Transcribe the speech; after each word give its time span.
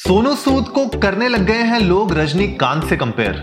सोनू 0.00 0.34
सूद 0.34 0.68
को 0.68 0.84
करने 1.00 1.28
लग 1.28 1.42
गए 1.46 1.62
हैं 1.62 1.78
लोग 1.80 2.12
रजनीकांत 2.12 2.84
से 2.84 2.96
कंपेयर 2.96 3.34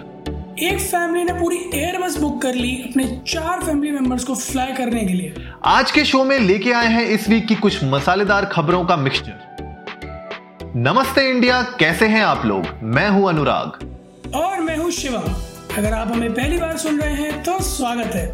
एक 0.59 0.79
फैमिली 0.79 1.23
ने 1.23 1.33
पूरी 1.33 1.57
एयर 1.75 1.97
बस 2.01 2.17
बुक 2.17 2.41
कर 2.41 2.55
ली 2.55 2.71
अपने 2.83 3.03
चार 3.27 3.61
फैमिली 3.65 3.91
मेंबर्स 3.91 4.23
को 4.23 4.35
फ्लाई 4.35 4.73
करने 4.73 5.03
के 5.05 5.13
लिए। 5.13 5.45
आज 5.65 5.91
के 5.91 6.05
शो 6.05 6.23
में 6.23 6.39
लेके 6.39 6.71
आए 6.71 6.87
हैं 6.87 7.05
इस 7.07 7.29
वीक 7.29 7.45
की 7.47 7.55
कुछ 7.57 7.83
मसालेदार 7.83 8.45
खबरों 8.45 8.83
का 8.85 8.97
मिक्सचर 8.97 10.73
नमस्ते 10.77 11.29
इंडिया 11.29 11.61
कैसे 11.79 12.07
हैं 12.07 12.23
आप 12.23 12.45
लोग? 12.45 12.65
मैं 12.83 13.07
हूँ 13.09 13.29
अनुराग। 13.29 14.33
और 14.35 14.59
मैं 14.59 14.77
हूँ 14.77 14.91
शिवम 14.91 15.31
अगर 15.77 15.93
आप 15.93 16.11
हमें 16.11 16.33
पहली 16.33 16.57
बार 16.57 16.77
सुन 16.77 16.99
रहे 17.01 17.13
हैं 17.13 17.43
तो 17.43 17.59
स्वागत 17.69 18.15
है। 18.15 18.27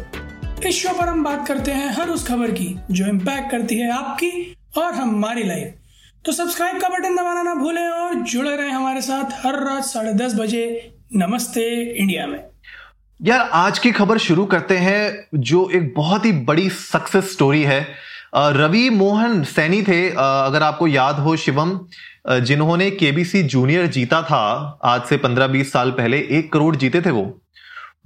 इस 0.68 0.82
शो 0.82 0.98
पर 0.98 1.08
हम 1.08 1.24
बात 1.24 1.46
करते 1.48 1.72
हैं 1.72 1.94
हर 1.96 2.08
उस 2.08 2.26
खबर 2.28 2.50
की 2.50 2.74
जो 2.90 3.06
इम्पैक्ट 3.06 3.50
करती 3.50 3.78
है 3.78 3.92
आपकी 3.92 4.54
और 4.78 4.92
हमारी 4.94 5.42
लाइफ 5.44 5.80
तो 6.24 6.32
सब्सक्राइब 6.32 6.80
का 6.80 6.88
बटन 6.88 7.16
दबाना 7.16 7.42
ना 7.42 7.54
भूलें 7.54 7.86
और 7.86 8.14
जुड़े 8.14 8.56
रहें 8.56 8.70
हमारे 8.70 9.00
साथ 9.00 9.32
हर 9.44 9.54
रात 9.64 9.84
साढ़े 9.84 10.12
दस 10.12 10.34
बजे 10.34 10.62
नमस्ते 11.16 11.64
इंडिया 11.92 12.26
में। 12.26 12.38
यार, 13.20 13.40
आज 13.52 13.78
की 13.78 13.90
खबर 13.92 14.18
शुरू 14.18 14.44
करते 14.44 14.76
हैं 14.76 15.40
जो 15.40 15.68
एक 15.70 15.92
बहुत 15.96 16.24
ही 16.24 16.32
बड़ी 16.42 16.68
सक्सेस 16.70 17.32
स्टोरी 17.32 17.62
है। 17.62 17.80
रवि 18.36 18.88
मोहन 18.90 19.42
सैनी 19.44 19.82
थे 19.82 20.08
अगर 20.10 20.62
आपको 20.62 20.86
याद 20.88 21.16
हो 21.16 21.36
शिवम 21.36 21.78
जिन्होंने 22.30 22.90
केबीसी 22.90 23.42
जूनियर 23.42 23.86
जीता 23.86 24.22
था, 24.22 24.80
आज 24.84 25.02
से 25.02 25.16
15-20 25.16 25.72
साल 25.72 25.90
पहले 25.90 26.20
एक 26.30 26.52
करोड़ 26.52 26.74
जीते 26.76 27.00
थे 27.00 27.10
वो। 27.10 27.24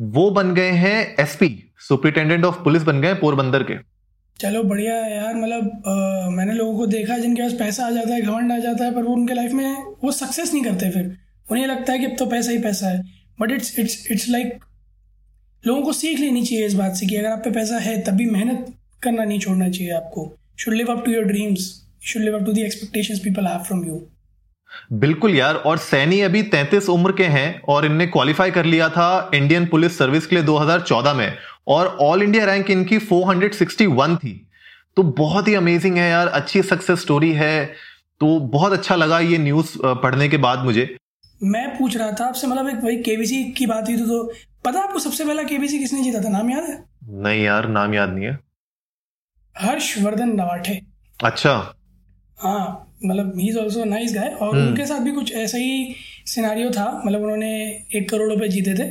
वो 0.00 0.30
बन 0.30 0.52
गए 0.54 0.70
हैं 0.70 1.14
एसपी, 1.20 1.72
सुप्रिंटेंडेंट 1.78 2.44
ऑफ़ 2.44 2.62
पुलिस 2.64 2.82
बन 2.82 3.00
गए 3.00 3.14
पोरबंदर 3.14 3.62
के। 3.62 3.74
चलो 4.40 4.62
बढ़िया 4.62 4.94
है 4.94 5.16
यार 5.16 5.34
मतलब 5.34 6.32
मैंने 6.32 6.52
लोगों 6.54 6.76
को 6.78 6.86
देखा 6.86 7.16
जिनके 7.18 7.42
पास 7.42 7.52
पैसा 7.58 7.86
आ 7.86 7.90
जाता 7.90 8.14
है, 8.14 8.20
घमंड 8.20 8.52
आ 8.52 8.58
जाता 8.58 8.84
है, 8.84 8.94
पर 8.94 9.02
वो 9.02 9.14
उनके 9.14 9.34
लाइफ 9.34 9.52
में 9.52 9.76
वो 10.04 10.10
सक्सेस 10.12 10.52
नहीं 10.52 10.62
करते 10.64 10.90
फिर। 10.90 11.16
उन्हें 11.48 11.66
लगता 11.66 11.92
है 11.92 11.98
कि 11.98 12.04
अब 12.04 12.16
तो 12.18 12.26
पैसा 12.26 12.50
ही 12.50 12.58
पैसा 12.58 12.88
है। 12.88 13.02
But 13.38 13.52
it's 13.52 13.78
it's 13.78 14.06
it's 14.10 14.28
like 14.28 14.58
लोगों 15.64 15.82
को 15.82 15.92
सीख 15.92 16.18
लेनी 16.20 16.44
चाहिए 16.44 16.66
इस 16.66 16.74
बात 16.74 16.94
से 16.96 17.06
कि 17.06 17.16
अगर 17.16 17.28
आप 17.28 17.42
पे 17.44 17.50
पैसा 17.50 17.78
है, 17.78 18.00
तब 18.02 18.12
भी 18.12 18.26
मेहनत 18.26 18.66
करना 19.02 19.24
नहीं 19.24 19.38
छोड़ना 19.40 19.68
चाहिए 19.68 19.92
आपको। 19.92 20.32
Should 20.58 20.74
live 20.74 20.92
up 20.92 21.04
to 21.04 21.12
your 21.12 21.24
dreams 21.24 21.70
should 22.02 22.22
live 22.22 22.38
up 22.38 22.44
to 22.46 22.52
the 22.52 22.62
expectation 22.62 23.18
people 23.24 23.46
have 23.46 23.62
from 23.62 23.84
you 23.86 24.00
बिल्कुल 24.92 25.34
यार 25.34 25.54
और 25.54 25.78
सैनी 25.78 26.20
अभी 26.20 26.42
33 26.42 26.88
उम्र 26.88 27.12
के 27.12 27.24
हैं 27.24 27.60
और 27.68 27.86
इनने 27.86 28.06
क्वालिफाई 28.06 28.50
कर 28.50 28.64
लिया 28.64 28.88
था 28.88 29.30
इंडियन 29.34 29.66
पुलिस 29.66 29.98
सर्विस 29.98 30.26
के 30.26 30.36
लिए 30.36 30.44
2014 30.44 31.14
में 31.14 31.36
और 31.68 31.86
ऑल 31.86 32.22
इंडिया 32.22 32.44
रैंक 32.44 32.70
इनकी 32.70 32.98
461 32.98 34.16
थी। 34.16 34.46
तो 34.96 35.02
बहुत 35.02 35.48
ही 35.48 35.54
अमेजिंग 35.54 35.96
है 35.96 36.10
यार 36.10 36.28
अच्छी 36.28 36.62
सक्सेस 36.62 37.00
स्टोरी 37.00 37.32
है। 37.32 37.66
तो 38.20 38.40
बहुत 38.40 38.72
अच्छा 38.72 38.96
लगा 38.96 39.20
ये 39.20 39.38
न्यूज़ 39.38 39.76
पढ़ने 39.84 40.28
के 40.28 40.36
बाद 40.36 40.58
मुझे। 40.58 40.96
मैं 41.42 41.78
पूछ 41.78 41.96
रहा 41.96 42.12
था 42.12 42.26
आपसे 42.26 42.46
मतलब 42.46 42.68
एक 42.68 42.76
वही 42.76 42.96
केबीसी 42.96 43.44
की 43.44 43.66
बात 43.66 43.88
हुई 43.88 43.96
तो, 43.96 44.06
तो 44.06 44.32
पता 44.64 44.80
आपको 44.80 44.98
सबसे 44.98 45.24
पहला 45.24 45.42
केबीसी 45.42 45.78
किसने 45.78 46.02
जीता 46.02 46.24
था? 46.24 46.28
नाम 46.28 46.50
याद 46.50 46.64
है? 46.64 46.84
नहीं 47.04 47.42
यार 47.42 47.68
नाम 47.68 47.94
याद 47.94 48.10
नहीं 48.10 48.24
है। 48.24 48.38
हर्षवर्धन 49.58 50.28
नवाठे। 50.28 50.80
अच्छा। 51.24 51.74
हाँ। 52.38 52.87
मतलब 53.04 53.38
he 53.38 53.48
is 53.48 53.58
also 53.58 53.84
nice 53.84 54.14
guy 54.14 54.28
और 54.28 54.58
hmm. 54.58 54.68
उनके 54.68 54.86
साथ 54.86 55.00
भी 55.00 55.12
कुछ 55.12 55.32
ऐसा 55.34 55.58
ही 55.58 55.94
सिनारियो 56.26 56.70
था 56.70 57.02
मतलब 57.06 57.22
उन्होंने 57.22 57.82
एक 57.94 58.10
करोड़ 58.10 58.32
रुपए 58.32 58.48
जीते 58.48 58.74
थे। 58.74 58.88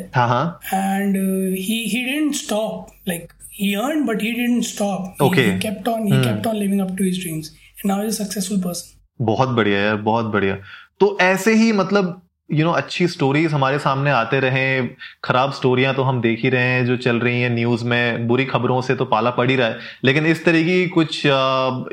And 0.78 1.16
he 1.58 1.84
he. 1.84 2.06
Didn't 2.06 2.36
stop 2.36 2.88
like 3.08 3.34
he 3.62 3.70
earned 3.82 4.04
but 4.08 4.20
he 4.24 4.32
didn't 4.38 4.66
stop. 4.66 5.06
Okay 5.22 5.44
he, 5.44 5.52
he 5.52 5.62
kept 5.62 5.88
on 5.88 6.04
he 6.08 6.14
hmm. 6.14 6.26
kept 6.26 6.48
on 6.48 6.58
living 6.64 6.82
up 6.84 6.92
to 6.98 7.06
his 7.06 7.16
dreams. 7.22 7.48
And 7.78 7.92
now 7.92 7.96
he's 8.02 8.14
a 8.14 8.18
successful 8.18 8.60
person. 8.66 8.96
बहुत 9.22 9.50
बढ़िया 9.50 9.80
यार 9.80 9.96
बहुत 9.96 10.26
बढ़िया। 10.26 10.56
तो 11.00 11.18
ऐसे 11.22 11.54
ही 11.54 11.72
मतलब 11.74 12.22
you 12.52 12.58
you 12.58 12.66
know 12.66 12.72
know, 12.72 12.84
अच्छी 12.84 13.08
स्टोरीज 13.08 13.54
हमारे 13.54 13.80
सामने 13.80 14.12
आते 14.12 14.40
रहे 14.40 14.88
खराब 15.24 15.52
स्टोरियाँ 15.52 15.96
तो 15.96 16.04
हम 16.04 16.22
देख 16.22 16.44
ही 16.44 16.50
रहे 16.50 16.64
हैं 16.64 16.86
जो 16.86 16.98
चल 16.98 17.20
रही 17.20 17.42
हैं 17.42 17.50
न्यूज़ 17.50 17.86
में 17.86 18.28
बुरी 18.28 18.46
खबरों 18.46 18.82
से 18.82 18.96
तो 18.96 19.06
पाला 19.06 19.30
पड़ 19.30 19.50
ही 19.50 19.56
रहा 19.56 19.68
है। 19.68 19.78
लेकिन 20.04 20.26
इस 20.26 20.46
तरह 20.46 20.64
की 20.64 20.88
कुछ 20.88 21.26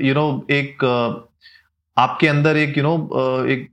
यू 0.03 0.15
नो 0.15 0.47
एक 0.51 0.79
आपके 1.97 2.29
अंदर 2.29 2.57
एक 2.57 2.79
यू 2.79 2.85
you 2.85 2.85
नो 2.85 2.97
know, 2.99 3.51
एक 3.51 3.69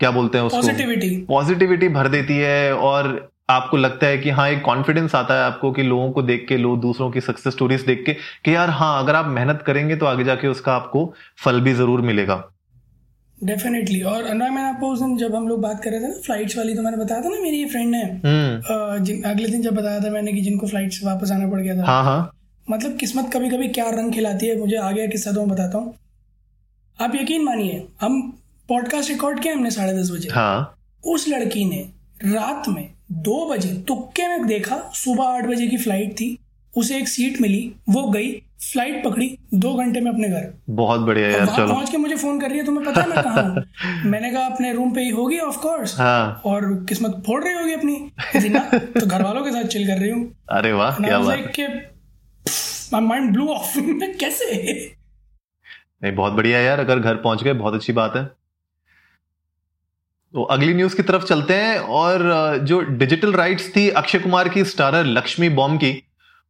क्या 0.00 0.10
बोलते 0.10 0.38
हैं 0.38 0.44
उसको? 0.44 0.56
पॉजिटिविटी 0.58 1.16
पॉजिटिविटी 1.28 1.88
भर 1.90 2.08
देती 2.08 2.36
है 2.36 2.74
और 2.74 3.30
आपको 3.50 3.76
लगता 3.76 4.06
है 4.06 4.18
कि 4.18 4.30
हाँ 4.30 4.48
एक 4.50 4.62
कॉन्फिडेंस 4.64 5.14
आता 5.14 5.34
है 5.34 5.42
आपको 5.42 5.70
कि 5.72 5.82
लोगों 5.82 6.10
को 6.12 6.22
देख 6.22 6.44
के 6.48 6.56
लोग 6.56 6.80
दूसरों 6.80 7.10
की 7.10 7.20
सक्सेस 7.20 7.54
स्टोरीज 7.54 7.84
देख 7.86 8.02
के 8.06 8.12
कि 8.44 8.54
यार 8.54 8.70
हाँ 8.72 9.02
अगर 9.02 9.16
आप 9.16 9.26
मेहनत 9.30 9.62
करेंगे 9.66 9.96
तो 9.96 10.06
आगे 10.06 10.24
जाके 10.24 10.48
उसका 10.48 10.72
आपको 10.74 11.12
फल 11.44 11.60
भी 11.60 11.72
ज़रूर 11.74 12.00
मिलेगा। 12.02 12.36
डेफिनेटली 13.38 14.00
और 14.02 14.22
अनुराग 14.22 14.52
मैंने 14.52 14.68
आपको 14.68 14.92
उस 14.92 15.00
दिन 15.00 15.16
जब 15.16 15.34
हम 15.34 15.48
लोग 15.48 15.60
बात 15.62 15.82
कर 15.84 15.90
रहे 15.90 16.00
थे 16.00 16.08
ना 16.08 16.20
फ्लाइट्स 16.24 16.56
वाली 16.58 16.74
तो 16.74 16.82
मैंने 16.82 16.96
बताया 16.96 17.22
था 17.22 17.28
ना 17.28 17.40
मेरी 17.42 17.64
फ्रेंड 17.66 17.90
ने 17.90 18.02
हम्म। 18.24 19.04
जिन 19.04 19.22
अगले 19.24 19.48
दिन 19.48 19.62
जब 19.62 19.74
बताया 19.74 20.00
था 20.00 20.10
मैंने 20.10 20.32
कि 20.32 20.40
जिनको 20.40 20.66
फ़्लाइट 20.66 20.98
वापस 21.04 21.32
आना 21.32 21.50
पड़ 21.50 21.60
गया 21.60 21.76
था। 21.76 21.84
हाँ 21.86 22.02
हाँ। 22.04 22.30
मतलब 22.66 22.96
किस्मत 22.96 23.30
कभी 23.32 23.50
कभी 23.50 23.68
क्या 23.70 23.88
रंग 23.92 24.12
खिलाती 24.12 24.46
है 24.46 24.58
मुझे 24.58 24.76
आगे 24.78 25.06
किस्सा 25.08 25.32
तो 25.32 25.40
मैं 25.40 25.50
बताता 25.50 25.78
हूँ। 25.78 25.94
आप 27.00 27.14
यकीन 27.14 27.44
मानिए 27.44 27.88
हम 28.00 28.38
पॉडकास्ट 28.68 29.10
रिकॉर्ड 29.10 29.40
किया 29.40 29.54
हमने 29.54 29.70
साढ़े 29.70 29.92
दस 29.92 30.10
बजे। 30.10 30.28
हाँ। 30.28 30.78
उस 31.06 31.28
लड़की 31.28 31.64
ने 31.64 31.88
रात 32.24 32.68
में 32.68 32.88
दो 33.12 33.50
बजे 33.50 33.68
तुक्के 33.68 34.28
में 34.28 34.46
देखा 34.46 34.90
सुबह 34.94 35.24
आठ 35.24 35.44
बजे 35.44 35.66
की 35.66 35.76
फ़्लाइट 35.76 36.12
थी। 36.12 36.38
उसे 36.76 36.96
एक 36.96 37.08
सीट 37.08 37.40
मिली 37.40 37.72
वो 37.88 38.02
गई 38.10 38.32
फ़्लाइट 38.72 39.04
पकड़ी 39.04 39.38
दो 39.54 39.74
घंटे 39.74 40.00
में 40.00 40.10
अपने 40.10 40.28
घर। 40.28 40.54
बहुत 40.70 41.00
बढ़िया 41.00 41.28
यार 41.28 41.46
चलो। 41.46 41.66
पहुँच 41.66 41.90
के 41.90 41.96
मुझे 41.96 42.16
फ़ोन 42.16 42.40
कर 42.40 42.48
रही 42.48 42.58
है 42.58 42.64
तुम्हें 42.66 42.86
पता 42.86 43.00
है 43.02 43.08
मैं 43.08 43.22
कहा 43.22 43.40
हूँ? 43.40 43.64
मैंने 44.10 44.30
कहा 44.30 44.42
अपने 44.42 44.72
रूम 44.72 44.90
पे 44.90 45.00
ही 45.00 45.10
होगी 45.10 45.38
ऑफ़ 45.38 45.56
कोर्स 45.56 45.98
हाँ। 46.00 46.42
और 46.44 46.86
किस्मत 46.88 47.22
फोड़ 47.26 47.44
रही 47.44 47.54
होगी 47.54 47.72
अपनी। 47.72 48.10
तो 49.00 49.06
घर 49.06 49.22
वालों 49.22 49.44
के 49.44 49.50
साथ 49.50 49.64
चिल 49.64 49.86
कर 49.86 49.98
रही 49.98 50.10
हूँ। 50.10 50.36
अरे 50.50 50.72
वाह 50.72 50.96
क्या 50.96 51.18
बात 51.18 53.02
माइंड 53.02 53.32
ब्लू 53.32 53.48
ऑफ़ 53.48 53.78
कैसे? 54.20 54.97
नहीं, 56.02 56.14
बहुत 56.14 56.32
बढ़िया 56.32 56.58
यार, 56.60 56.80
अगर 56.80 56.98
घर 56.98 57.14
पहुँच 57.14 57.42
गए, 57.42 57.52
बहुत 57.52 57.74
अच्छी 57.74 57.92
बात 57.92 58.16
है। 58.16 58.24
तो 60.34 60.42
अगली 60.42 60.74
न्यूज़ 60.74 60.96
की 60.96 61.02
तरफ़ 61.02 61.24
चलते 61.24 61.54
हैं, 61.54 61.78
और 61.78 62.58
जो 62.62 62.80
डिजिटल 62.80 63.32
राइट्स 63.32 63.74
थी 63.76 63.88
अक्षय 63.90 64.18
कुमार 64.18 64.48
की 64.48 64.64
स्टारर 64.64 65.04
लक्ष्मी 65.06 65.48
बॉम्ब 65.48 65.80
की, 65.80 66.02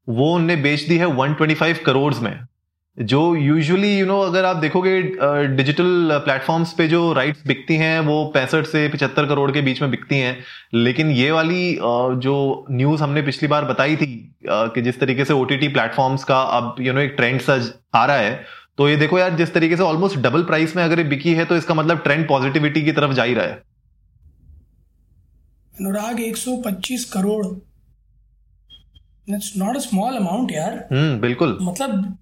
वो 0.09 0.35
उनने 0.35 0.57
बेच 0.57 0.83
दी 0.83 0.97
है 0.99 1.07
125 1.07 1.79
करोड़ 1.79 2.15
में। 2.15 2.39
जो 2.99 3.35
यूजुअली 3.37 3.99
यू 3.99 4.07
नो 4.07 4.21
अगर 4.21 4.45
आप 4.45 4.57
देखोगे 4.57 5.01
डिजिटल 5.49 6.19
प्लेटफॉर्म्स 6.25 6.73
पे 6.73 6.87
जो 6.89 7.13
राइट्स 7.13 7.47
बिकती 7.47 7.77
हैं, 7.77 7.99
वो 8.01 8.25
पैंसठ 8.35 8.67
से 8.67 8.89
पिछहत्तर 8.89 9.27
करोड़ 9.27 9.51
के 9.53 9.61
बीच 9.61 9.83
में 9.83 9.91
बिकती 9.91 10.19
हैं। 10.19 10.39
लेकिन 10.75 11.11
ये 11.11 11.31
वाली 11.31 11.79
जो 12.23 12.65
न्यूज़ 12.71 13.03
हमने 13.03 13.23
पिछली 13.23 13.49
बार 13.49 13.65
बताई 13.65 13.97
थी 13.97 14.07
कि 14.47 14.83
जिस 14.83 15.01
तरीके 15.01 15.25
से 15.25 15.35
ओटीटी 15.35 15.69
प्लेटफॉर्म्स 15.69 16.25
का 16.25 16.41
अब 16.41 16.77
यू 16.81 16.93
नो 16.93 17.01
एक 17.01 17.15
ट्रेंड 17.17 17.41
सा 17.41 17.61
आ 17.95 18.05
रहा 18.07 18.17
है 18.17 18.45
तो 18.79 18.89
ये 18.89 18.97
देखो 18.97 19.19
यार 19.19 19.37
जिस 19.37 19.53
तरीके 19.55 19.77
से 19.77 19.83
ऑलमोस्ट 19.83 20.17
डबल 20.19 20.43
प्राइस 20.45 20.75
में 20.77 20.83
अगर 20.83 20.99
ये 20.99 21.05
बिकी 21.05 21.33
है 21.35 21.45
तो 21.45 21.57
इसका 21.57 21.75
मतलब 21.75 22.03
ट्रेंड 22.03 22.27
पॉजिटिविटी 22.29 22.83
की 22.85 22.93
तरफ़ 22.93 23.13
जा 23.13 23.23
ही 23.23 23.35
रहा 23.35 23.47
है। 23.47 23.63
Anurag 25.75 26.21
125 26.21 27.05
crore. 27.13 27.47
It's 29.35 29.53
not 29.57 29.77
a 29.77 29.81
small 29.81 30.17
amount 30.17 30.53
यार। 30.53 30.75
हम्म 30.93 31.21
बिल्कुल। 31.21 31.59
मतलब 31.63 32.17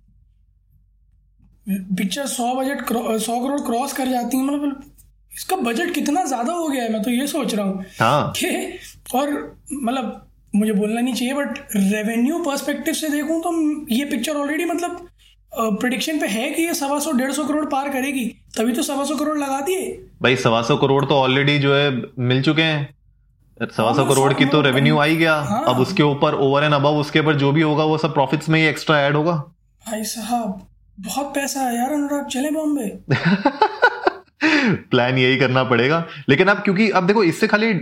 पिक्चर 1.96 2.26
सौ 2.26 2.54
बजट 2.54 2.92
सौ 3.20 3.38
करोड़ 3.40 3.60
क्रॉस 3.60 3.92
कर 3.92 4.08
जाती 4.08 4.36
है 4.36 4.44
मतलब 4.44 4.82
इसका 5.32 5.56
बजट 5.62 5.92
कितना 5.94 6.24
ज़्यादा 6.24 6.52
हो 6.52 6.68
गया 6.68 6.82
है 6.82 6.92
मैं 6.92 7.02
तो 7.02 7.10
ये 7.10 7.26
सोच 7.26 7.54
रहा 7.54 7.66
हूँ 7.66 7.84
हाँ. 8.00 8.32
कि 8.36 8.78
और 9.14 9.30
मतलब 9.72 10.22
मुझे 10.54 10.72
बोलना 10.72 11.00
नहीं 11.00 11.14
चाहिए 11.14 11.34
बट 11.34 11.58
रेवेन्यू 11.76 12.38
पर्सपेक्टिव 12.44 12.94
से 12.94 13.08
देखूँ 13.08 13.40
तो 13.42 13.52
ये 13.94 14.04
पिक्चर 14.04 14.36
ऑलरेडी 14.36 14.64
मतलब 14.64 15.08
प्रिडिक्शन 15.54 16.18
पे 16.18 16.26
है 16.26 16.50
कि 16.50 16.62
ये 16.62 16.74
सवा 16.74 16.98
सौ 16.98 17.12
डेढ़ 17.12 17.32
सौ 17.32 17.44
करोड़ 17.44 17.64
पार 17.64 17.88
करेगी? 17.88 18.24
तभी 18.56 18.72
तो 18.72 18.82
सवा 18.82 19.04
सौ 19.04 19.16
करोड़ 19.16 19.38
लगा 19.38 19.60
दिए। 19.60 20.06
भाई 20.22 20.36
सवा 20.36 20.62
सौ 20.62 20.76
करोड़ 20.76 21.04
तो 21.04 21.14
ऑलरेडी 21.14 21.58
जो 21.58 21.74
है 21.74 22.02
मिल 22.18 22.42
चुके 22.42 22.62
हैं। 22.62 22.94
सवा 23.62 23.92
सौ 23.92 24.04
करोड़ 24.04 24.32
की 24.34 24.44
तो 24.44 24.60
रेवेन्यू 24.60 24.98
आई 24.98 25.16
गया। 25.16 25.34
हाँ। 25.34 25.64
अब 25.66 25.80
उसके 25.80 26.02
ऊपर 26.02 26.34
ओवर 26.34 26.64
एंड 26.64 26.74
अब 26.74 26.86
उसके 26.86 27.20
ऊपर 27.20 27.34
जो 27.34 27.52
भी 27.52 27.62
होगा 27.62 27.84
वो 27.84 27.98
सब 27.98 28.14
प्रॉफिट्स 28.14 28.48
में 28.48 28.60
ही 28.60 28.66
एक्स्ट्रा 28.66 29.00
ऐड 29.00 29.16
होगा। 29.16 29.32
भाई 29.86 30.04
साहब 30.04 30.66
बहुत 31.00 31.26
पैसा 31.26 31.60
है 31.60 31.76
यार 31.76 31.92
अनुराग 31.92 32.26
चले 32.26 32.50
बॉम्बे। 32.50 32.98
प्लान 34.90 35.18
यही 35.18 35.36
करना 35.36 35.62
पड़ेगा। 35.64 36.04
लेकिन 36.28 36.48
अब 36.48 36.58
क्योंकि 36.58 36.88
अब 36.90 37.06
देखो, 37.06 37.22
इससे 37.24 37.46
खाली 37.46 37.72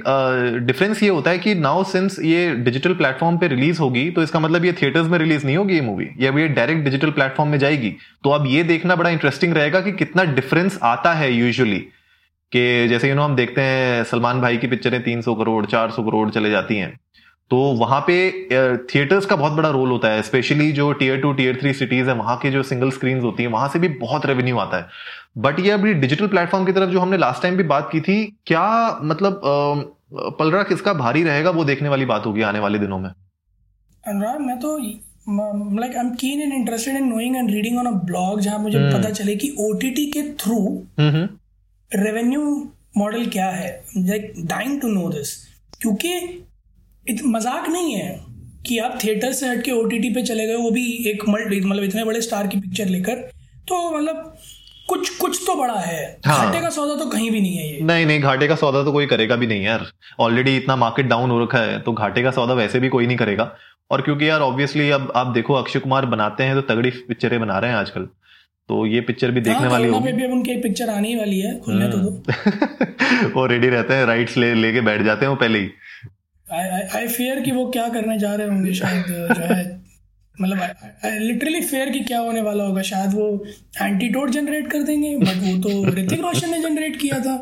डिफरेंस 0.66 1.02
ये 1.02 1.08
होता 1.08 1.30
है 1.30 1.38
कि 1.38 1.54
नाउ 1.56 1.84
सिंस 1.84 2.18
ये 2.24 2.54
डिजिटल 2.56 2.94
प्लेटफॉर्म 2.94 3.38
पे 3.38 3.48
रिलीज़ 3.48 3.80
होगी 3.80 4.08
तो 4.10 4.22
इसका 4.22 4.40
मतलब 4.40 4.64
ये 4.64 4.72
थिएटर्स 4.72 5.08
में 5.08 5.18
रिलीज़ 5.18 5.46
नहीं 5.46 5.56
होगी 5.56 5.74
ये 5.74 5.80
मूवी 5.80 6.08
ये 6.20 6.28
अब 6.28 6.38
ये 6.38 6.48
डायरेक्ट 6.50 6.84
डिजिटल 6.84 7.10
प्लेटफॉर्म 7.10 7.50
में 7.50 7.58
जाएगी। 7.58 7.94
तो 8.24 8.30
अब 8.30 8.46
ये 8.46 8.62
देखना 8.64 8.96
बड़ा 8.96 9.10
इंटरेस्टिंग 9.10 9.54
रहेगा 9.54 9.80
कि 9.80 9.92
कितना 9.94 10.24
डिफरेंस 10.34 10.78
आता 10.82 11.12
है 11.12 11.32
यूजुअली 11.32 11.78
कि 12.52 12.88
जैसे 12.88 13.08
यू 13.08 13.14
नो 13.14 13.22
हम 13.22 13.36
देखते 13.36 13.60
हैं, 13.60 14.04
सलमान 14.04 14.40
भाई 14.40 14.56
की 14.56 14.66
पिक्चरें 14.66 15.02
तीन 15.02 15.22
सौ 15.22 15.34
करोड़, 15.34 15.64
चार 15.66 15.90
सौ 15.90 16.02
करोड़ 16.02 16.28
चले 16.30 16.50
जाती 16.50 16.76
हैं। 16.76 16.92
तो 17.54 17.60
वहाँ 17.78 18.00
पे 18.00 18.14
थिएटर्स 18.84 19.26
का 19.26 19.36
बहुत 19.36 19.52
बड़ा 19.52 19.68
रोल 19.70 19.90
होता 19.90 20.08
है 20.08 20.22
स्पेशली 20.22 20.70
जो 20.72 20.92
tier 20.92 21.20
two 21.20 21.32
tier 21.32 21.58
three 21.60 21.72
cities 21.72 22.08
है 22.08 22.14
वहाँ 22.14 22.36
के 22.36 22.50
जो 22.50 22.62
सिंगल 22.62 22.90
स्क्रीन 22.90 23.20
होती 23.20 23.42
है 23.42 23.48
वहाँ 23.48 23.68
से 23.68 23.78
भी 23.78 23.88
बहुत 23.98 24.26
रेवेन्यू 24.26 24.56
आता 24.58 24.76
है। 24.76 24.86
बट 25.38 25.60
ये 25.60 25.70
अभी 25.70 25.92
डिजिटल 25.94 26.26
प्लेटफॉर्म 26.26 26.64
की 26.66 26.72
तरफ़ 26.72 26.90
जो 26.90 27.00
हमने 27.00 27.16
लास्ट 27.16 27.42
टाइम 27.42 27.56
भी 27.56 27.62
बात 27.62 27.88
की 27.92 28.00
थी 28.00 28.16
क्या 28.46 28.64
मतलब 29.02 29.40
पलरा 30.38 30.62
किसका 30.62 30.92
भारी 30.94 31.22
रहेगा 31.22 31.50
वो 31.50 31.64
देखने 31.64 31.88
वाली 31.88 32.04
बात 32.04 32.26
होगी 32.26 32.42
आने 32.42 32.58
वाले 32.58 32.78
दिनों 32.78 32.98
में? 32.98 33.08
अनुराग 34.04 34.40
मैं 34.40 34.58
तो 34.60 34.76
like 35.80 35.96
I 35.96 36.04
am 36.04 36.10
keen 36.14 36.42
and 36.42 36.52
interested 36.52 36.96
in 36.96 37.06
knowing 37.08 37.36
and 37.36 37.50
reading 37.50 37.78
on 37.78 37.86
a 37.86 37.90
blog 38.04 38.40
जहाँ 38.40 38.58
मुझे 38.58 38.78
hmm. 38.78 38.98
पता 38.98 39.10
चले 39.10 39.36
कि 39.36 39.54
ओटीटी 39.60 40.06
के 40.06 40.22
थ्रू 40.22 40.58
रेवेन्यू 41.00 42.42
मॉडल 42.96 43.26
क्या 43.26 43.46
है। 43.50 43.70
Like 43.98 44.32
dying 44.46 44.80
to 44.80 44.88
know 44.88 45.08
this 45.08 45.36
क्योंकि 45.80 46.10
मज़ाक 47.26 47.68
नहीं 47.68 47.94
है 47.94 48.18
कि 48.66 48.78
आप 48.78 48.98
थिएटर 49.04 49.32
से 49.32 49.48
हट 49.48 49.62
के 49.64 49.70
ओटीटी 49.72 50.10
पे 50.10 50.22
चले 50.22 50.46
गए 50.46 50.54
वो 50.56 50.70
भी 50.70 50.84
एक 51.08 51.28
मल्टी 51.28 51.60
मतलब 51.60 51.82
इतने 51.84 52.04
बड़े 52.04 52.20
स्टार 52.22 52.46
की 52.46 52.60
पिक्चर 52.60 52.86
लेकर। 52.86 53.14
तो 53.68 53.90
मतलब 53.90 54.36
कुछ 54.88 55.08
कुछ 55.18 55.40
तो 55.46 55.54
बड़ा 55.54 55.78
है। 55.80 56.02
हाँ। 56.26 56.46
घाटे 56.46 56.60
का 56.60 56.70
सौदा 56.70 56.94
तो 56.94 57.08
कहीं 57.10 57.30
भी 57.30 57.40
नहीं 57.40 57.56
है 57.56 57.68
ये। 57.68 57.80
नहीं 57.82 58.06
नहीं 58.06 58.20
घाटे 58.20 58.48
का 58.48 58.54
सौदा 58.56 58.82
तो 58.84 58.92
कोई 58.92 59.06
करेगा 59.06 59.36
भी 59.36 59.46
नहीं 59.46 59.64
यार। 59.64 59.86
ऑलरेडी 60.20 60.56
इतना 60.56 60.76
मार्केट 60.76 61.06
डाउन 61.06 61.30
हो 61.30 61.42
रखा 61.42 61.58
है 61.58 61.78
तो 61.80 61.92
घाटे 61.92 62.22
का 62.22 62.30
सौदा 62.30 62.54
वैसे 62.54 62.80
भी 62.80 62.88
कोई 62.88 63.06
नहीं 63.06 63.16
करेगा। 63.16 63.50
और 63.90 64.02
क्योंकि 64.02 64.28
यार 64.28 64.40
ऑब्वियसली 64.40 64.90
अब 64.90 65.12
आप 65.16 65.26
देखो 65.26 65.54
अक्षय 65.54 65.78
कुमार 65.78 66.06
बनाते 66.06 66.44
हैं 66.44 66.54
तो 66.54 66.60
तगड़ी 66.64 66.90
पिक्चरें 67.08 67.40
बना 67.40 67.58
रहे 67.58 67.70
हैं 67.70 67.76
आजकल। 67.78 68.08
तो 68.68 68.84
ये 68.86 69.00
पिक्चर 69.00 69.30
भी 69.30 69.40
देखने 69.40 69.58
हाँ, 69.58 69.70
वाली 69.70 69.88
होगी। 69.88 70.12
भी 70.12 70.24
अब 70.24 70.32
उनकी 70.32 70.56
पिक्चर 70.60 70.90
आने 70.90 71.14
वाली 71.16 71.40
है 71.40 71.58
खुलने 71.60 71.88
तो 71.88 71.98
दो। 71.98 73.30
वो 73.34 73.46
रेडी 73.46 73.68
रहते 73.68 73.94
हैं 73.94 74.06
राइट्स 74.06 74.36
ले 74.36 74.52
लेके 74.54 74.80
बैठ 74.80 75.02
जाते 75.02 75.24
हैं 75.24 75.30
वो 75.30 75.36
पहले 75.36 75.58
ही। 75.58 75.68
आई 76.54 77.06
फेयर 77.08 77.40
कि 77.40 77.52
वो 77.52 77.66
क्या 77.70 77.88
करने 77.88 78.18
जा 78.18 78.34
रहे 78.34 78.48
होंगे 78.48 78.74
शायद 78.74 79.06
जो 79.08 79.44
है 79.44 79.62
मतलब 80.34 80.58
लिटरली 81.20 81.60
फेयर 81.62 81.90
कि 81.90 82.00
क्या 82.00 82.18
होने 82.18 82.40
वाला 82.42 82.64
होगा। 82.64 82.82
शायद 82.82 83.12
वो 83.14 83.26
एंटीटोड 83.82 84.30
जनरेट 84.30 84.70
कर 84.70 84.82
देंगे 84.82 85.16
बट 85.16 85.42
वो 85.42 85.56
तो 85.62 85.94
ऋतिक 85.96 86.20
रोशन 86.20 86.50
ने 86.50 86.60
जनरेट 86.62 86.96
किया 87.00 87.18
था। 87.18 87.36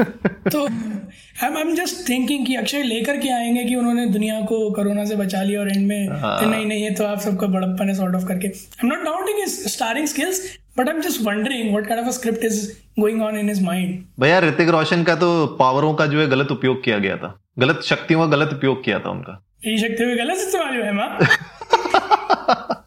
तो 0.52 0.66
आई 0.66 1.60
एम 1.60 1.74
जस्ट 1.74 2.08
थिंकिंग 2.08 2.46
कि 2.46 2.54
अक्षय 2.56 2.82
लेकर 2.82 3.16
के 3.16 3.28
आएँगे 3.28 3.64
कि 3.64 3.74
उन्होंने 3.74 4.06
दुनिया 4.08 4.40
को 4.50 4.58
कोरोना 4.74 5.04
से 5.04 5.16
बचा 5.16 5.42
लिया 5.42 5.60
और 5.60 5.68
एंड 5.68 5.86
में 5.86 6.08
हाँ। 6.10 6.40
नहीं 6.44 6.66
नहीं 6.66 6.82
है 6.82 6.94
तो 6.94 7.04
आप 7.04 7.20
सबका 7.20 7.46
बड़प्पन 7.46 7.88
है 7.88 7.94
सॉर्ट 7.94 8.14
ऑफ़ 8.16 8.26
करके। 8.28 8.48
I 8.48 8.84
am 8.84 8.88
not 8.88 9.04
doubting 9.04 9.46
starring 9.46 10.06
skills 10.06 10.42
but 10.78 10.88
I 10.88 10.94
am 10.94 11.00
just 11.00 11.22
wondering 11.22 11.70
what 11.70 11.86
kind 11.86 12.02
of 12.02 12.08
a 12.08 12.12
script 12.18 12.44
is 12.44 12.66
going 13.00 13.22
on 13.22 13.38
in 13.38 13.48
his 13.48 13.62
mind 13.62 14.02
भैया 14.20 14.38
ऋतिक 14.40 14.68
रोशन 14.68 15.02
का 15.04 15.14
तो 15.16 15.46
पावरों 15.60 15.92
का 15.94 16.06
जो 16.06 16.20
है 16.20 16.28
गलत 16.28 16.50
उपयोग 16.50 16.84
किया 16.84 16.98
गया 16.98 17.16
था। 17.16 17.38
गलत 17.58 17.80
शक्तियों 17.84 18.20
का 18.20 18.26
गलत 18.36 18.52
उपयोग 18.52 18.84
किया 18.84 18.98
था 18.98 19.10
उनका। 19.10 19.42
ये 19.66 19.78
शक्तियों 19.78 20.08
का 20.08 20.24
गलत 20.24 20.36
इस्तेमाल 20.36 20.76
हुआ 20.76 20.86
है 20.86 20.92
माँ। 20.92 21.18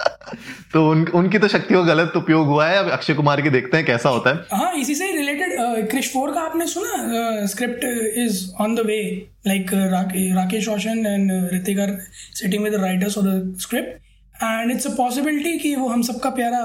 तो 0.73 0.89
उन, 0.89 1.07
उनकी 1.07 1.39
तो 1.39 1.47
शक्तियों 1.47 1.85
का 1.85 1.93
गलत 1.93 2.13
उपयोग 2.15 2.47
हुआ 2.47 2.67
है। 2.67 2.77
अब 2.77 2.89
अक्षय 2.89 3.13
कुमार 3.13 3.41
की 3.41 3.49
देखते 3.49 3.77
हैं 3.77 3.85
कैसा 3.85 4.09
होता 4.09 4.29
है। 4.29 4.59
हाँ 4.59 4.73
इसी 4.73 4.95
से 4.95 5.11
रिलेटेड 5.11 5.89
क्रिश 5.89 6.11
फोर 6.13 6.33
का 6.33 6.41
आपने 6.41 6.67
सुना? 6.67 7.45
Script 7.45 7.83
is 8.17 8.51
on 8.61 8.75
the 8.75 8.79
way 8.79 9.27
like 9.47 9.73
Rakesh 9.73 10.67
Roshan 10.67 11.05
and 11.05 11.31
Hrithik 11.53 11.79
are 11.79 11.97
sitting 12.33 12.63
with 12.63 12.75
writers 12.75 13.17
of 13.17 13.25
the 13.25 13.57
script 13.61 14.43
and 14.43 14.71
it's 14.71 14.87
a 14.87 14.89
possibility 14.89 15.57
कि 15.59 15.75
वो 15.75 15.87
हम 15.89 16.01
सबका 16.01 16.29
प्यारा 16.29 16.61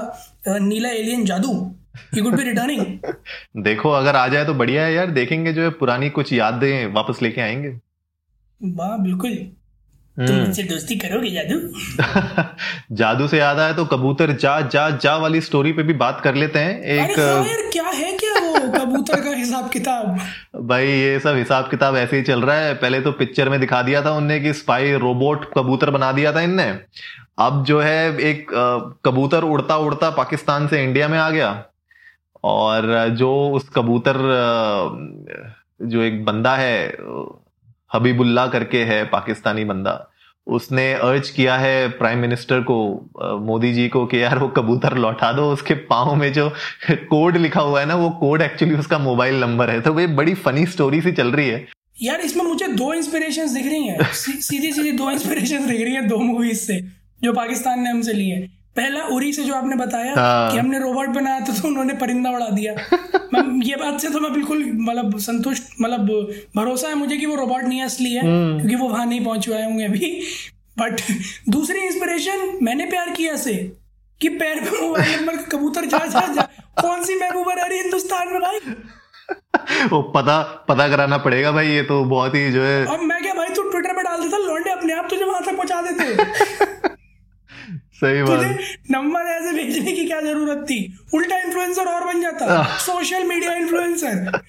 नीला 0.47 0.89
एलियन 0.89 1.25
जादू 1.25 1.53
ही 2.13 2.21
कुड 2.21 2.35
बी 2.35 2.43
रिटर्निंग 2.43 3.13
देखो 3.63 3.89
अगर 3.89 4.15
आ 4.15 4.27
जाए 4.27 4.45
तो 4.45 4.53
बढ़िया 4.53 4.85
है 4.85 4.93
यार। 4.93 5.11
देखेंगे 5.11 5.53
जो 5.53 5.61
है 5.61 5.69
पुरानी 5.69 6.09
कुछ 6.09 6.33
यादें 6.33 6.93
वापस 6.93 7.21
लेके 7.21 7.41
आएँगे। 7.41 7.69
वाह 8.61 8.97
बिल्कुल। 8.97 9.37
तुम 10.17 10.25
हम्म। 10.25 10.39
मुझसे 10.39 10.63
दोस्ती 10.63 10.95
करोगे 10.95 11.29
जादू? 11.29 11.55
जादू 12.95 13.27
से 13.27 13.37
याद 13.37 13.59
आया 13.59 13.73
तो 13.73 13.85
कबूतर 13.85 14.31
जा 14.31 14.61
जा 14.61 14.89
जा 14.89 15.15
वाली 15.15 15.41
स्टोरी 15.41 15.71
पे 15.71 15.83
भी 15.83 15.93
बात 15.93 16.21
कर 16.21 16.35
लेते 16.35 16.59
हैं। 16.59 16.81
एक 16.81 17.19
अरे 17.19 17.69
क्या 17.71 17.83
है 17.83 18.11
क्या 18.17 18.33
वो? 18.33 18.59
कबूतर 18.79 19.21
का 19.21 19.29
हिसाब 19.29 19.69
किताब। 19.69 20.19
भाई 20.67 20.87
ये 20.87 21.19
सब 21.19 21.35
हिसाब 21.35 21.69
किताब 21.69 21.95
ऐसे 21.95 22.17
ही 22.17 22.23
चल 22.23 22.41
रहा 22.41 22.55
है। 22.55 22.73
पहले 22.73 23.01
तो 23.01 23.11
पिक्चर 23.11 23.49
में 23.49 23.59
दिखा 23.59 23.81
दिया 23.81 24.05
था 24.05 24.11
उनने 24.11 24.39
कि 24.39 24.53
स्पाई 24.53 24.91
रोबोट 24.91 25.45
कबूतर 25.57 25.89
बना 25.89 26.11
दिया 26.11 26.33
था 26.33 26.41
इनने। 26.41 26.79
अब 27.39 27.63
जो 27.65 27.79
है 27.79 28.17
एक 28.21 28.51
कबूतर 29.05 29.43
उड़ता 29.43 29.77
उड़ता 29.77 30.09
पाकिस्तान 30.09 30.67
से 30.67 30.83
इंडिया 30.83 31.07
में 31.07 31.19
आ 31.19 31.29
गया। 31.29 31.65
और 32.43 33.09
जो 33.09 33.49
उस 33.49 33.69
कबूतर 33.69 34.17
जो 35.81 36.01
एक 36.01 36.25
बंदा 36.25 36.55
है 36.55 36.89
हबीबुल्ला 37.95 38.47
करके 38.47 38.83
है 38.83 39.03
पाकिस्तानी 39.05 39.63
बंदा। 39.65 39.93
उसने 40.47 40.91
अर्ज़ 40.93 41.31
किया 41.33 41.55
है 41.57 41.87
प्राइम 41.89 42.19
मिनिस्टर 42.19 42.59
को 42.61 42.75
मोदी 43.41 43.71
जी 43.73 43.87
को 43.89 44.05
कि 44.05 44.21
यार 44.23 44.39
वो 44.39 44.47
कबूतर 44.47 44.97
लौटा 44.97 45.31
दो, 45.31 45.49
उसके 45.51 45.73
पाँव 45.73 46.13
में 46.15 46.31
जो 46.33 46.49
कोड 46.91 47.37
लिखा 47.37 47.61
हुआ 47.61 47.79
है 47.79 47.85
ना, 47.85 47.95
वो 47.95 48.09
कोड 48.19 48.41
एक्चुअली 48.41 48.75
उसका 48.75 48.97
मोबाइल 48.99 49.39
नंबर 49.41 49.69
है। 49.69 49.79
तो 49.81 49.93
वो 49.93 50.07
बड़ी 50.15 50.33
फनी 50.35 50.65
स्टोरी 50.65 51.01
सी 51.01 51.11
चल 51.11 51.31
रही 51.31 51.47
है। 51.47 51.65
यार, 52.01 52.19
इसमें 52.19 52.43
मुझे 52.45 52.67
दो 52.67 52.93
इंस्पिरेशन 52.93 53.53
दिख 53.53 53.65
रही 53.65 53.87
हैं। 53.87 54.11
सीधी 54.13 54.71
सीधी 54.71 54.91
दो 54.91 55.09
इंस्पिरेशन 55.11 55.67
दिख 55.67 55.81
रही 55.81 55.93
हैं 55.93 56.07
दो 56.07 56.17
मूवीज़ 56.17 56.59
से, 56.59 56.79
जो 57.23 57.33
पाकिस्तान 57.33 57.79
ने 57.79 57.89
हमसे 57.89 58.13
ली 58.13 58.29
है। 58.29 58.47
पहला 58.75 59.03
उरी 59.07 59.31
से 59.33 59.43
जो 59.43 59.53
आपने 59.55 59.75
बताया 59.75 60.13
हाँ। 60.15 60.51
कि 60.51 60.57
हमने 60.57 60.79
रोबोट 60.79 61.09
बनाया 61.09 61.39
था 61.39 61.53
तो 61.53 61.67
उन्होंने 61.67 61.93
परिंदा 61.93 62.29
उड़ा 62.29 62.49
दिया। 62.49 62.73
मैं 63.33 63.43
ये 63.65 63.75
बात 63.75 63.99
से 64.01 64.09
तो 64.09 64.19
मैं 64.19 64.31
बिल्कुल 64.33 64.63
मतलब 64.79 65.17
संतुष्ट 65.19 65.63
मतलब 65.81 66.07
भरोसा 66.55 66.87
है 66.87 66.95
मुझे 66.95 67.17
कि 67.17 67.25
वो 67.25 67.35
रोबोट 67.35 67.63
नहीं 67.63 67.81
असली 67.81 68.13
है 68.13 68.25
हम्म। 68.25 68.57
क्योंकि 68.57 68.75
वो 68.75 68.89
वहाँ 68.89 69.05
नहीं 69.05 69.23
पहुँच 69.25 69.49
पाए 69.49 69.63
होंगे 69.65 69.85
अभी। 69.85 70.09
बट 70.79 71.01
दूसरी 71.49 71.79
इंस्पिरेशन 71.79 72.57
मैंने 72.61 72.85
प्यार 72.85 73.09
किया 73.09 73.35
से 73.37 73.53
कि 74.21 74.29
पैर 74.29 74.59
पे 74.59 74.81
मोबाइल 74.81 75.15
नंबर 75.15 75.37
कबूतर 75.51 75.85
जा 75.85 75.97
जा 75.97 76.27
जा। 76.33 76.47
कौन 76.81 77.03
सी 77.03 77.15
महबूबा 77.15 77.53
रह 77.53 77.65
रही 77.65 77.79
हिंदुस्तान 77.79 78.27
में 78.27 78.41
भाई? 78.41 78.59
वो 79.91 80.01
पता 80.15 80.41
पता 80.67 80.87
कराना 80.87 81.17
पड़ेगा 81.17 81.51
भाई 81.51 81.67
ये 81.67 81.81
तो 81.83 82.03
बहुत 82.05 82.35
ही 82.35 82.51
जो 82.51 82.61
है। 82.61 82.85
अब 82.85 83.01
मैं 83.03 83.21
क्या 83.21 83.33
भाई 83.33 83.47
तू 83.55 83.69
ट्विटर 83.69 83.93
पे 83.93 84.03
डाल 84.03 84.21
देता 84.21 84.37
लौंडे 84.37 84.71
अपने 84.71 84.93
आप 84.93 85.07
तुझे 85.09 85.23
वहाँ 85.23 85.41
तक 85.43 85.55
पहुँचा 85.57 85.81
देते। 85.81 86.64
सही 87.95 88.23
बात। 88.23 88.57
नंबर 88.91 89.27
ऐसे 89.31 89.51
भेजने 89.53 89.91
की 89.91 90.05
क्या 90.05 90.19
ज़रूरत 90.21 90.65
थी? 90.69 90.79
उल्टा 91.13 91.37
इन्फ्लुएंसर 91.39 91.87
और 91.87 92.05
बन 92.05 92.21
जाता। 92.21 92.63
सोशल 92.79 93.23
मीडिया 93.25 93.53
इन्फ्लुएंसर 93.55 94.41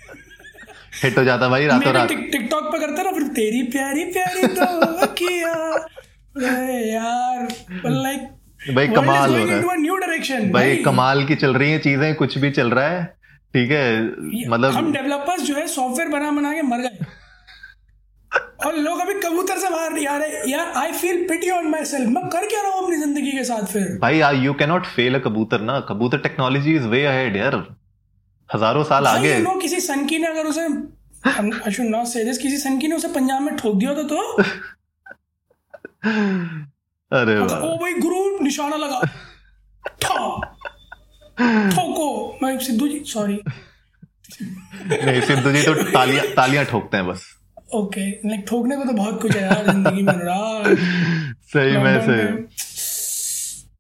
हिट 1.02 1.18
हो 1.18 1.24
जाता 1.24 1.48
भाई 1.48 1.66
रातों 1.66 1.92
रात। 1.92 2.08
टिकटॉक 2.08 2.64
पे 2.72 2.78
करता 2.78 3.02
ना 3.02 3.10
फिर 3.12 3.22
तेरी 3.36 3.62
प्यारी 3.72 4.04
प्यारी 4.12 4.46
तो 4.54 5.06
किया। 5.14 5.54
यार 6.86 7.46
लाइक 7.86 8.20
भाई 8.74 8.88
कमाल 8.88 9.30
हो 9.30 9.44
रहा 9.44 9.56
है 9.56 9.80
न्यू 9.80 9.96
डायरेक्शन 9.96 10.50
भाई 10.52 10.76
कमाल 10.84 11.24
की 11.26 11.34
चल 11.36 11.54
रही 11.54 11.70
है 11.70 11.78
चीज़ें 11.80 12.14
कुछ 12.14 12.38
भी 12.38 12.50
चल 12.50 12.70
रहा 12.70 12.88
है 12.88 13.04
ठीक 13.54 13.70
है? 13.70 14.02
मतलब 14.48 14.72
हम 14.72 14.92
डेवलपर्स 14.92 15.42
जो 15.42 15.54
है 15.54 15.66
सॉफ्टवेयर 15.68 16.10
बना 16.10 16.30
बना 16.32 16.52
के 16.52 16.62
मर 16.64 16.78
गए 16.78 17.06
और 18.58 18.76
लोग 18.76 19.00
अभी 19.00 19.14
कबूतर 19.20 19.58
से 19.58 19.68
बाहर 19.70 19.90
नहीं 19.92 20.06
आ 20.06 20.16
रहे। 20.18 20.50
यार 20.50 20.72
I 20.76 20.92
feel 20.94 21.26
pity 21.28 21.50
on 21.50 21.66
myself 21.86 22.08
मैं 22.10 22.22
कर 22.30 22.46
क्या 22.46 22.60
रहा 22.62 22.72
हूँ 22.72 22.84
अपनी 22.84 22.96
ज़िंदगी 22.96 23.32
के 23.32 23.44
साथ 23.44 23.64
फिर? 23.72 23.98
भाई 24.02 24.20
you 24.44 24.52
can 24.54 24.68
not 24.68 24.86
fail 24.88 25.14
a 25.14 25.18
कबूतर 25.24 25.60
ना। 25.62 25.78
कबूतर 25.88 26.18
टेक्नोलॉजी 26.20 26.74
इज़ 26.76 26.86
वे 26.88 27.04
अहेड 27.06 27.36
यार। 27.36 27.56
हज़ारों 28.50 28.84
साल 28.84 29.06
आगे। 29.06 29.38
नो 29.40 29.54
किसी 29.60 29.80
सनकी 29.80 30.18
ने 30.18 30.26
अगर 30.26 30.46
उसे 30.46 30.66
I 31.26 31.72
should 31.72 31.86
not 31.86 32.06
say 32.06 32.24
this 32.24 32.38
किसी 32.38 32.56
सनकी 32.58 32.88
ने 32.88 32.96
उसे 32.96 33.08
पंजाब 33.12 33.42
में 33.42 33.56
ठोक 33.56 33.76
दिया 33.76 33.94
था 33.94 34.02
तो? 34.04 34.18
अरे 37.10 37.38
ओ 37.38 37.76
भाई 37.78 37.92
गुरु 37.94 38.18
निशाना 38.44 38.76
लगा। 38.76 39.00
ठोको। 41.70 42.06
मैं 42.42 42.58
सिद्धू 42.60 42.88
जी 42.88 42.98
सॉरी 43.06 43.40
नहीं 44.82 45.20
सिद्धू 45.22 45.52
जी 45.52 45.62
तो 45.62 45.74
तालियाँ 45.90 46.24
तालियाँ 46.36 46.64
ठोकते 46.64 46.96
हैं 46.96 47.06
बस। 47.06 47.22
ओके 47.74 48.10
लाइक 48.10 48.44
ठोकने 48.48 48.76
को 48.76 48.84
तो 48.84 48.92
बहुत 48.92 49.22
कुछ 49.22 49.36
है 49.36 49.42
यार 49.42 49.64
ज़िंदगी 49.66 50.02
में 50.02 50.12
सही 51.42 51.76
में 51.76 52.06
से 52.06 52.46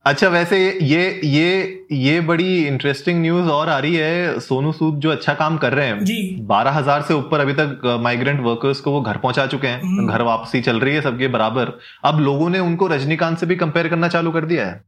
अच्छा 0.04 0.28
वैसे 0.28 0.58
ये 0.82 1.20
ये 1.24 1.86
ये 1.92 2.20
बड़ी 2.20 2.66
इंटरेस्टिंग 2.66 3.20
न्यूज़ 3.22 3.48
और 3.48 3.68
आ 3.68 3.78
रही 3.78 3.94
है। 3.96 4.40
सोनू 4.40 4.72
सूद 4.72 5.00
जो 5.00 5.10
अच्छा 5.10 5.34
काम 5.34 5.56
कर 5.56 5.72
रहे 5.72 5.86
हैं 5.86 6.04
जी। 6.04 6.36
बारह 6.40 6.70
हज़ार 6.70 7.02
से 7.02 7.14
ऊपर 7.14 7.40
अभी 7.40 7.52
तक 7.52 7.98
माइग्रेंट 8.02 8.40
वर्कर्स 8.40 8.80
को 8.80 8.90
वो 8.90 9.00
घर 9.00 9.16
पहुँचा 9.16 9.46
चुके 9.46 9.66
हैं। 9.66 9.80
हम्म। 9.82 10.08
घर 10.08 10.22
वापसी 10.22 10.60
चल 10.60 10.80
रही 10.80 10.94
है 10.94 11.00
सबके 11.00 11.28
बराबर। 11.28 11.72
अब 12.04 12.20
लोगों 12.20 12.50
ने 12.50 12.58
उनको 12.58 12.86
रजनीकांत 12.86 13.38
से 13.38 13.46
भी 13.46 13.56
कंपेयर 13.56 13.88
करना 13.88 14.08
चालू 14.08 14.32
कर 14.32 14.44
दिया 14.44 14.66
है। 14.66 14.84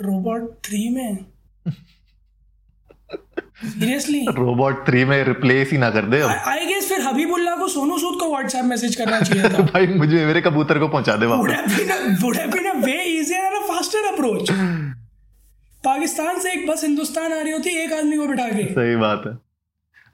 रोबोट 0.00 0.54
थ्री 0.64 0.88
में? 0.88 1.18
सीरियसली 3.60 4.20
रोबोट 4.28 4.86
थ्री 4.86 5.04
में 5.04 5.22
रिप्लेस 5.24 5.70
ही 5.72 5.78
ना 5.78 5.90
कर 5.90 6.04
दे 6.04 6.20
आई 6.50 6.66
गेस 6.66 6.88
फिर 6.88 7.00
हबीबुल्ला 7.00 7.56
को 7.56 7.68
सोनू 7.68 7.98
सूद 7.98 8.18
को 8.20 8.28
व्हाट्सएप 8.30 8.64
मैसेज 8.64 8.94
करना 8.96 9.20
चाहिए 9.20 9.48
था। 9.48 9.62
भाई 9.74 9.86
मुझे 9.86 10.24
मेरे 10.26 10.40
कबूतर 10.40 10.78
को 10.78 10.88
पहुँचा 10.88 11.16
दे 11.16 11.26
वापस। 11.26 11.40
Would 12.22 12.36
have 12.36 12.50
been 12.50 12.70
a 12.70 12.72
way 12.84 13.02
easier 13.02 13.44
and 13.44 13.54
a 13.54 13.66
faster 13.66 14.12
approach 14.12 14.50
Pakistan 15.84 16.40
से 16.40 16.52
एक 16.52 16.66
बस 16.66 16.84
हिंदुस्तान 16.84 17.32
आ 17.32 17.40
रही 17.42 17.52
होती 17.52 17.70
एक 17.82 17.92
आदमी 17.92 18.16
को 18.16 18.26
बिठा 18.26 18.48
के। 18.48 18.64
सही 18.64 18.96
बात 18.96 19.22
है। 19.26 19.38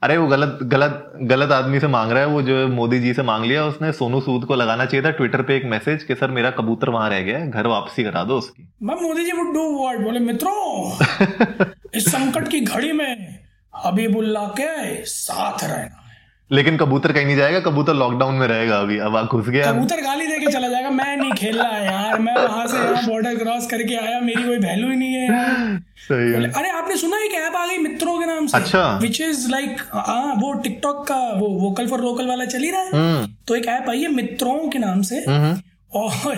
अरे 0.01 0.17
वो 0.17 0.27
गलत 0.27 0.59
गलत 0.63 1.11
गलत 1.23 1.51
आदमी 1.51 1.79
से 1.79 1.87
मांग 1.87 2.11
रहा 2.11 2.19
है 2.19 2.27
वो 2.27 2.41
जो 2.41 2.67
मोदी 2.67 2.99
जी 2.99 3.13
से 3.13 3.23
मांग 3.23 3.45
लिया 3.45 3.65
उसने 3.65 3.91
सोनू 3.91 4.19
सूद 4.21 4.45
को 4.45 4.55
लगाना 4.55 4.85
चाहिए 4.85 5.05
था 5.05 5.11
ट्विटर 5.11 5.41
पे 5.41 5.55
एक 5.55 5.65
मैसेज 5.65 6.03
कि 6.03 6.15
सर 6.15 6.31
मेरा 6.31 6.51
कबूतर 6.51 6.89
वहाँ 6.89 7.09
रह 7.09 7.21
गया 7.21 7.37
है 7.39 7.49
घर 7.51 7.67
वापसी 7.67 8.03
करा 8.03 8.23
दो 8.23 8.37
उसकी। 8.37 8.67
मैं 8.83 8.95
Modi 9.01 9.25
ji 9.25 9.31
would 9.31 9.53
do 9.53 9.63
what 9.79 9.99
बोले 9.99 10.19
मित्रों 10.19 11.65
इस 11.97 12.09
संकट 12.09 12.47
की 12.47 12.59
घड़ी 12.61 12.91
में 12.91 13.39
हबीबुल्ला 13.73 14.43
के 14.59 15.05
साथ 15.05 15.63
रहना 15.63 16.03
लेकिन 16.51 16.77
कबूतर 16.77 17.11
कहीं 17.11 17.25
नहीं 17.25 17.35
जाएगा 17.35 17.59
कबूतर 17.59 17.93
लॉकडाउन 17.93 18.35
में 18.35 18.45
रहेगा 18.47 18.75
अभी। 18.79 18.97
अब 18.97 19.15
घुस 19.25 19.47
गया। 19.47 19.71
कबूतर 19.71 20.01
गाली 20.01 20.27
देके 20.27 20.51
चला 20.51 20.67
जाएगा। 20.67 20.89
मैं 20.89 21.15
नहीं 21.17 21.31
खेल 21.31 21.57
रहा 21.57 21.77
यार 21.77 22.19
मैं 22.19 22.35
वहाँ 22.35 22.67
से 22.67 22.77
यहाँ 22.77 23.05
बॉर्डर 23.05 23.35
क्रॉस 23.37 23.67
करके 23.67 23.95
आया 23.95 24.19
मेरी 24.19 24.43
कोई 24.43 24.57
वैल्यू 24.57 24.89
ही 24.89 24.95
नहीं 24.95 25.13
है 25.13 25.79
सही 25.99 26.31
है। 26.31 26.51
अरे 26.51 26.69
आपने 26.69 26.97
सुना 26.97 27.17
एक 27.25 27.33
ऐप 27.33 27.55
आ 27.55 27.65
गई 27.67 27.77
मित्रों 27.77 28.17
के 28.19 28.25
नाम 28.25 28.47
से? 28.47 28.57
अच्छा। 28.57 28.85
विच 29.01 29.21
इज़ 29.21 29.49
लाइक 29.51 29.81
हाँ 29.93 30.33
वो 30.37 30.53
टिकटॉक 30.63 31.05
का 31.07 31.19
वो 31.33 31.49
वोकल 31.59 31.87
फॉर 31.87 32.01
लोकल 32.01 32.27
वाला 32.27 32.45
चल 32.45 32.63
ही 32.63 32.71
रहा 32.71 32.81
है। 32.81 32.89
हम्म। 32.89 33.33
तो 33.47 33.55
एक 33.55 33.67
ऐप 33.67 33.89
आई 33.89 34.01
है 34.01 34.11
मित्रों 34.13 34.57
के 34.69 34.79
नाम 34.79 35.01
से। 35.01 35.23
हम्म 35.29 35.55
और 35.95 36.35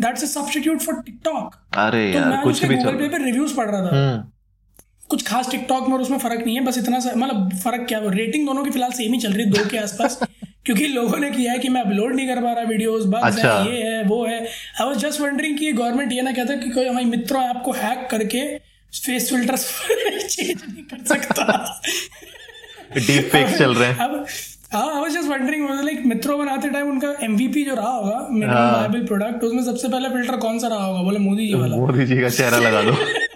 that's 0.00 0.22
a 0.22 0.26
substitute 0.26 0.80
for 0.80 1.02
TikTok 1.06 1.54
अरे 1.78 2.12
तो 2.12 2.18
यार 2.18 2.42
कुछ 2.44 2.64
भी 2.64 2.76
पे 3.08 3.24
रिव्यूज़ 3.24 3.56
पढ़ 3.56 3.70
रहा 3.70 3.80
था। 3.82 3.96
हम्म। 3.96 4.31
कुछ 5.12 5.22
खास 5.26 5.50
टिकटॉक 5.50 5.88
में 5.88 5.94
और 5.94 6.02
उसमें 6.02 6.18
फ़र्क 6.18 6.42
नहीं 6.46 6.54
है 6.56 6.64
बस 6.64 6.78
इतना 6.78 7.00
सा 7.00 7.12
मतलब 7.16 7.56
फ़र्क 7.64 7.86
क्या 7.88 7.98
है 7.98 8.14
रेटिंग 8.14 8.46
दोनों 8.46 8.64
की 8.64 8.70
फ़िलहाल 8.70 8.92
सेम 8.92 9.12
ही 9.12 9.20
चल 9.20 9.32
रही 9.32 9.44
है 9.44 9.50
दो 9.50 9.64
के 9.70 9.78
आसपास 9.78 10.18
क्योंकि 10.66 10.86
लोगों 10.86 11.18
ने 11.18 11.30
किया 11.30 11.52
है 11.52 11.58
कि 11.58 11.68
मैं 11.68 11.80
अपलोड 11.80 12.14
नहीं 12.16 12.26
कर 12.28 12.40
पा 12.40 12.52
रहा 12.52 12.64
वीडियोस 12.64 13.04
बस 13.06 13.22
अच्छा। 13.24 13.52
है 13.52 13.76
ये 13.76 13.82
है 13.82 14.02
वो 14.04 14.24
है। 14.26 14.38
आई 14.40 14.86
वाज 14.86 14.96
जस्ट 14.98 15.20
वंडरिंग 15.20 15.58
कि 15.58 15.72
गवर्नमेंट 15.72 16.12
ये 16.12 16.22
ना 16.22 16.32
कहता 16.32 16.56
कि 16.56 16.70
कोई 16.70 16.86
हमारे 16.88 17.04
मित्रों 17.06 17.42
आपको 17.48 17.72
हैक 17.72 18.06
करके 18.10 18.42
फेस 18.94 19.28
फिल्टर्स 19.30 19.66
चेंज 20.28 20.62
नहीं 20.68 20.84
कर 20.84 21.04
सकता। 21.04 21.80
डीप 22.96 23.28
फेक्स 23.32 23.58
चल 23.58 23.74
रहे 23.74 23.88
हैं। 23.88 23.98
अब 23.98 24.26
हाँ 24.72 24.86
I 24.94 25.00
was 25.00 25.12
just 25.12 25.28
wondering 25.28 25.68
like 25.84 26.02
मित्रों 26.06 26.38
बनाते 26.38 26.68
टाइम 26.70 26.90
उनका 26.90 27.14
एमवीपी 27.22 27.64
जो 27.64 27.74
रहा 27.74 27.90
होगा 27.90 28.26
मिनिमम 28.30 28.52
हाँ। 28.52 28.72
वायबल 28.72 29.04
प्रोडक्ट 29.06 29.44
उसमें 29.44 29.62
सबसे 29.64 29.88
पहला 29.88 30.08
फ़िल्टर 30.08 30.36
कौन 30.36 30.58
सा 30.58 30.68
रहा 30.68 30.84
होगा? 30.84 31.02
बोले 31.02 31.18
मोदी 31.18 31.46
जी 31.46 31.54
वाला। 31.54 31.76
मोदी 31.76 32.06
जी 32.06 32.20
का 32.20 32.28
चेहरा 32.28 32.58
लगा 32.58 32.82
दो। 32.82 32.96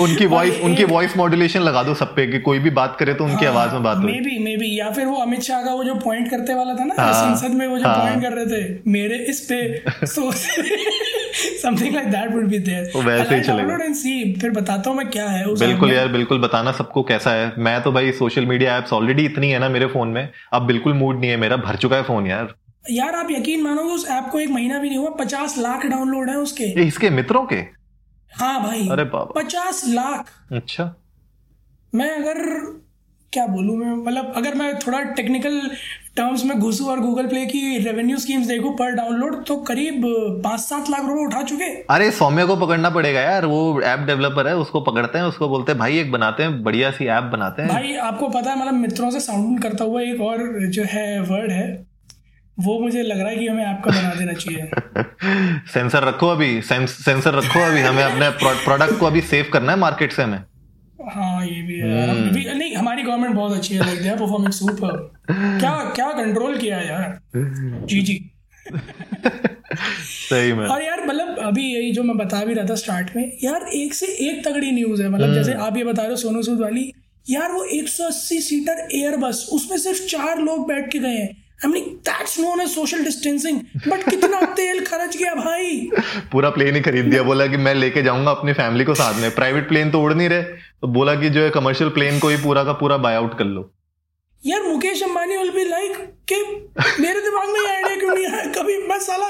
उनकी 0.00 0.26
वॉइस 0.26 0.60
उनकी 0.64 0.84
वॉइस 0.84 1.16
मॉड्यूलेशन 1.16 1.60
लगा 1.60 1.82
दो 1.82 1.94
सब 1.94 2.14
पे 2.16 2.26
कि 2.26 2.38
कोई 2.40 2.58
भी 2.58 2.70
बात 2.72 2.96
करे 2.98 3.14
तो 3.14 3.24
उनकी 3.24 3.46
आवाज़ 3.46 3.72
में 3.72 3.82
बात 3.82 3.96
हो। 3.96 4.02
मे 4.02 4.20
बी 4.20 4.38
मे 4.44 4.56
बी 4.56 4.78
या 4.78 4.90
फिर 4.90 5.06
वो 5.06 5.16
अमित 5.22 5.42
शाह 5.42 5.62
का 5.64 5.74
वो 5.74 5.84
जो 5.84 5.94
पॉइंट 6.04 6.30
करते 6.30 6.54
वाला 6.54 6.74
था 6.74 6.84
ना 6.84 6.94
हाँ, 6.98 7.12
संसद 7.14 7.54
में 7.54 7.66
वो 7.66 7.78
जो 7.78 7.86
हाँ। 7.86 7.98
पॉइंट 7.98 8.22
कर 8.22 8.32
रहे 8.32 8.46
थे 8.46 8.90
मेरे 8.90 9.16
इस 9.30 9.40
पे 9.50 10.06
so 10.06 10.30
something 10.32 11.94
like 11.94 12.08
that 12.08 12.34
would 12.34 12.48
be 12.48 12.58
there 12.60 12.90
वैसे 13.04 13.34
ही 13.34 13.40
चलेगा। 13.42 13.78
एंड 13.84 13.94
सी 13.94 14.34
फिर 14.40 14.50
बताता 14.50 14.90
हूँ 14.90 14.96
मैं 14.98 15.08
क्या 15.10 15.28
है 15.28 15.44
उस 15.44 15.60
बिल्कुल 15.60 15.92
यार 15.92 16.08
बिल्कुल 16.08 16.38
बताना 16.40 16.72
सबको 16.72 17.02
कैसा 17.02 17.30
है। 17.30 17.52
मैं 17.58 17.80
तो 17.82 17.92
भाई 17.92 18.12
सोशल 18.14 18.46
मीडिया 18.46 18.76
एप्स 18.76 18.92
ऑलरेडी 18.92 19.24
इतनी 19.24 19.50
है 19.50 19.58
ना 19.58 19.68
मेरे 19.68 19.86
फ़ोन 19.86 20.08
में 20.08 20.28
अब 20.52 20.66
बिल्कुल 20.66 20.94
मूड 20.94 21.20
नहीं 21.20 21.30
है 21.30 21.36
मेरा 21.36 21.56
भर 21.58 21.76
चुका 21.76 21.96
है 21.96 22.02
फ़ोन 22.02 22.26
यार। 22.26 22.54
यार 22.90 23.14
आप 23.14 23.28
यकीन 23.30 23.62
मानोगे 23.62 23.94
उस 23.94 24.08
ऐप 24.10 24.28
को 24.32 24.40
एक 24.40 24.50
महीना 24.50 24.78
भी 24.78 24.88
नहीं 24.88 24.98
हुआ 24.98 25.10
पचास 25.18 25.54
लाख 25.58 25.86
डाउनलोड 25.86 26.30
है 26.30 26.36
उसके। 26.36 26.64
इसके 26.82 27.10
मित्रों 27.10 27.44
के? 27.44 27.62
हाँ 28.34 28.62
भाई 28.62 28.88
अरे 28.88 29.04
बाबा। 29.06 29.40
पचास 29.40 29.82
लाख। 29.88 30.30
अच्छा। 30.52 30.94
मैं 31.92 32.10
अगर 32.12 32.38
क्या 33.32 33.46
बोलूँ 33.46 33.76
मैं 33.76 33.94
मतलब 33.96 34.32
अगर 34.36 34.54
मैं 34.54 34.74
थोड़ा 34.78 35.00
टेक्निकल 35.12 35.60
टर्म्स 36.16 36.44
में 36.44 36.58
घुसूँ 36.58 36.86
और 36.88 37.00
गूगल 37.00 37.26
प्ले 37.28 37.44
की 37.46 37.78
रेवेन्यू 37.84 38.16
स्कीम्स 38.18 38.46
देखूँ 38.46 38.72
पर 38.76 38.90
डाउनलोड 38.94 39.44
तो 39.46 39.56
करीब 39.68 40.02
पाँच 40.44 40.60
सात 40.60 40.90
लाख 40.90 41.00
रुपए 41.00 41.24
उठा 41.24 41.42
चुके। 41.42 41.70
अरे 41.90 42.10
सौम्य 42.10 42.44
को 42.46 42.56
पकड़ना 42.56 42.90
पड़ेगा 42.90 43.20
यार 43.20 43.46
वो 43.46 43.80
ऐप 43.82 44.06
डेवलपर 44.06 44.48
है 44.48 44.56
उसको 44.56 44.80
पकड़ते 44.80 45.18
हैं 45.18 45.24
उसको 45.24 45.48
बोलते 45.48 45.72
हैं 45.72 45.78
भाई 45.78 45.98
एक 45.98 46.12
बनाते 46.12 46.42
हैं 46.42 46.62
बढ़िया 46.62 46.90
सी 46.90 47.06
ऐप 47.06 47.24
बनाते 47.32 47.62
हैं। 47.62 47.70
भाई 47.70 47.94
आपको 48.04 48.28
पता 48.28 48.50
है 48.50 48.60
मतलब 48.60 48.74
मित्रों 48.74 49.10
से 49.10 49.20
साउंड 49.20 49.62
करता 49.62 49.84
हुआ 49.84 50.02
एक 50.02 50.20
और 50.20 50.68
जो 50.68 50.84
है 50.84 51.20
वर्ड 51.22 51.52
है 51.52 51.66
वो 52.58 52.78
मुझे 52.80 53.02
लग 53.02 53.20
रहा 53.20 53.28
है 53.28 53.36
कि 53.36 53.46
हमें 53.48 53.64
आपका 53.66 53.90
बना 53.90 54.14
देना 54.14 54.32
चाहिए। 54.32 54.70
सेंसर 55.72 56.04
रखो 56.04 56.28
अभी 56.28 56.62
सेंस, 56.62 56.90
सेंसर 56.90 57.34
रखो 57.34 57.60
अभी 57.60 57.80
हमें 57.80 58.02
अपने 58.02 58.28
प्रोडक्ट 58.64 58.98
को 59.00 59.06
अभी 59.06 59.20
सेव 59.20 59.50
करना 59.52 59.72
है 59.72 59.78
मार्केट 59.78 60.12
से 60.12 60.22
हमें। 60.22 60.42
हाँ 61.10 61.46
ये 61.46 61.62
भी 61.62 61.78
है 61.78 62.08
हम 62.10 62.30
भी 62.30 62.44
नहीं 62.54 62.74
हमारी 62.74 63.02
गवर्नमेंट 63.02 63.34
बहुत 63.34 63.56
अच्छी 63.56 63.74
है 63.74 63.86
like 63.86 64.02
they 64.02 64.08
are 64.08 64.16
performing 64.16 64.52
super 64.52 64.96
क्या 65.30 65.92
क्या 65.94 66.12
कंट्रोल 66.12 66.58
किया 66.58 66.78
यार? 66.78 67.18
जी 67.36 68.02
जी। 68.02 68.30
सही 70.04 70.52
में। 70.52 70.66
और 70.66 70.82
यार 70.82 71.06
मतलब 71.06 71.38
अभी 71.38 71.74
यही 71.74 71.92
जो 71.92 72.02
मैं 72.02 72.16
बता 72.16 72.44
भी 72.44 72.54
रहा 72.54 72.64
था 72.64 72.74
स्टार्ट 72.74 73.16
में 73.16 73.32
यार 73.44 73.66
एक 73.74 73.94
से 73.94 74.06
एक 74.06 74.48
तगड़ी 74.48 74.70
न्यूज़ 74.70 75.02
है। 75.02 75.08
मतलब 75.08 75.34
जैसे 75.34 75.54
आप 75.54 75.76
ये 75.76 75.84
बता 75.84 76.02
रहे 76.02 76.10
हो 76.10 76.16
सोनू 76.16 76.42
सूद 76.42 76.60
वाली 76.60 76.92
यार 77.30 77.52
वो 77.52 77.64
180 77.64 78.40
सीटर 78.40 78.88
एयर 78.92 79.16
बस 79.16 79.48
उसमें 79.52 79.78
सिर्फ़ 79.78 79.98
चार 79.98 80.38
लोग 80.38 80.68
बैठ 80.68 80.92
के 80.92 80.98
गए 80.98 81.16
हैं। 81.16 81.43
I 81.58 81.70
mean 81.70 81.84
that's 82.08 82.38
known 82.40 82.60
as 82.60 82.68
social 82.68 83.04
distancing 83.04 83.60
but 83.88 84.08
कितना 84.10 84.40
तेल 84.56 84.84
खर्च 84.86 85.16
गया 85.16 85.34
भाई? 85.34 85.90
पूरा 86.32 86.50
प्लेन 86.50 86.74
ही 86.74 86.80
खरीद 86.80 87.04
दिया 87.04 87.22
बोला 87.22 87.46
कि 87.46 87.56
मैं 87.56 87.74
लेके 87.74 88.02
जाऊँगा 88.02 88.30
अपनी 88.30 88.52
फैमिली 88.52 88.84
को 88.84 88.94
साथ 88.94 89.20
में। 89.20 89.30
प्राइवेट 89.34 89.68
प्लेन 89.68 89.90
तो 89.90 90.00
उड़ 90.02 90.12
नहीं 90.14 90.28
रहे। 90.28 90.42
तो 90.42 90.88
बोला 90.96 91.14
कि 91.20 91.30
जो 91.30 91.42
है 91.42 91.50
कमर्शियल 91.50 91.90
प्लेन 91.90 92.18
को 92.20 92.28
ही 92.28 92.36
पूरा 92.42 92.64
का 92.64 92.72
पूरा 92.82 92.96
बाय 93.06 93.14
आउट 93.16 93.38
कर 93.38 93.44
लो। 93.44 93.70
यार 94.42 94.62
Mukesh 94.62 95.02
Ambani 95.02 95.36
will 95.36 95.50
be 95.50 95.64
like 95.64 95.96
कि 96.32 96.40
मेरे 97.02 97.20
दिमाग 97.20 97.48
में 97.48 97.60
ये 97.60 97.68
आइडिया 97.74 97.96
क्यों 98.00 98.14
नहीं 98.14 98.26
आया? 98.26 98.44
कभी 98.58 98.76
मैं 98.88 98.98
साला 99.00 99.28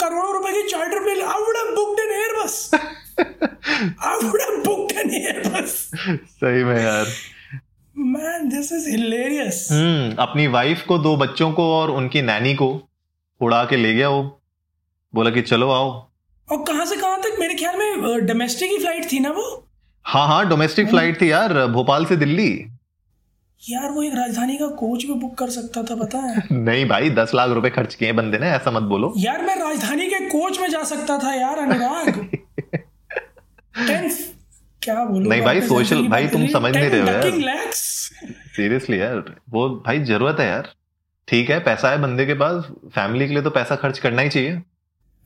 करोड़ों 0.00 0.32
रुपए 0.34 0.52
की 0.52 0.68
charter 0.68 1.02
plane 1.04 1.22
I 1.22 1.40
would 1.42 1.56
have 1.56 1.74
booked 1.74 2.00
an 2.00 2.12
Airbus 2.42 2.70
I 2.74 4.26
would 4.26 4.40
have 4.40 4.62
booked 4.66 4.98
an 4.98 5.10
Airbus 5.48 5.74
सही 5.94 6.64
में 6.64 6.76
यार। 6.82 7.06
Man 7.98 8.48
this 8.48 8.72
is 8.72 8.88
hilarious 8.90 9.68
hmm 9.72 10.14
अपनी 10.22 10.46
वाइफ 10.46 10.84
को 10.88 10.98
दो 10.98 11.16
बच्चों 11.16 11.52
को 11.52 11.62
और 11.74 11.90
उनकी 11.90 12.22
नैनी 12.22 12.54
को 12.54 12.68
उड़ा 13.40 13.64
के 13.64 13.76
ले 13.76 13.94
गया 13.94 14.08
वो। 14.08 14.22
बोला 15.14 15.30
कि 15.30 15.42
चलो 15.42 15.70
आओ। 15.70 15.90
और 16.48 16.64
कहाँ 16.64 16.84
से 16.86 16.96
कहाँ 16.96 17.20
तक? 17.22 17.36
मेरे 17.40 17.54
ख्याल 17.54 17.76
में 17.76 18.26
डोमेस्टिक 18.26 18.70
ही 18.70 18.78
फ़्लाइट 18.78 19.12
थी 19.12 19.18
ना 19.20 19.30
वो? 19.30 19.64
हाँ 20.04 20.26
हाँ 20.28 20.48
डोमेस्टिक 20.48 20.88
फ़्लाइट 20.88 21.20
थी 21.20 21.30
यार 21.30 21.66
भोपाल 21.66 22.04
से 22.06 22.16
दिल्ली। 22.16 22.48
यार 23.62 23.90
वो 23.90 24.02
एक 24.02 24.14
राजधानी 24.14 24.56
का 24.56 24.66
कोच 24.66 25.04
भी 25.04 25.12
बुक 25.12 25.34
कर 25.38 25.50
सकता 25.50 25.82
था 25.82 25.94
पता 25.94 26.18
है? 26.18 26.42
नहीं 26.52 26.86
भाई 26.88 27.10
दस 27.10 27.34
लाख 27.34 27.50
रुपए 27.50 27.70
खर्च 27.70 27.94
किए 27.94 28.12
बंदे 28.12 28.38
ने 28.38 28.50
ऐसा 28.50 28.70
मत 28.70 28.82
बोलो। 28.82 29.12
यार 29.16 29.42
मैं 29.42 29.56
राजधानी 29.56 30.06
के 30.08 30.20
कोच 30.28 30.60
में 30.60 30.68
जा 30.70 30.82
सकता 30.84 31.18
था 31.18 31.34
यार 31.34 31.58
अनुराग। 31.58 32.26
क्या 34.82 35.04
बोलूँ 35.04 35.28
नहीं 35.28 35.42
भाई, 35.42 35.60
सोशल 35.60 36.06
भाई, 36.08 36.26
तुम 36.28 36.46
समझ 36.46 36.74
नहीं 36.76 36.88
रहे 36.90 37.00
हो 37.00 37.06
यार। 37.06 37.26
यार 37.26 37.70
सीरियसली 37.72 39.00
यार 39.00 39.22
वो 39.50 39.68
भाई 39.86 40.04
ज़रूरत 40.04 40.40
है 40.40 40.46
यार। 40.46 40.72
ठीक 41.28 41.50
है 41.50 41.58
पैसा 41.60 41.90
है 41.90 42.00
बंदे 42.02 42.26
के 42.26 42.34
पास 42.34 42.64
फैमिली 42.94 43.26
के 43.26 43.34
लिए 43.34 43.42
तो 43.42 43.50
पैसा 43.50 43.76
खर्च 43.76 43.98
करना 43.98 44.22
ही 44.22 44.28
चाहिए। 44.28 44.60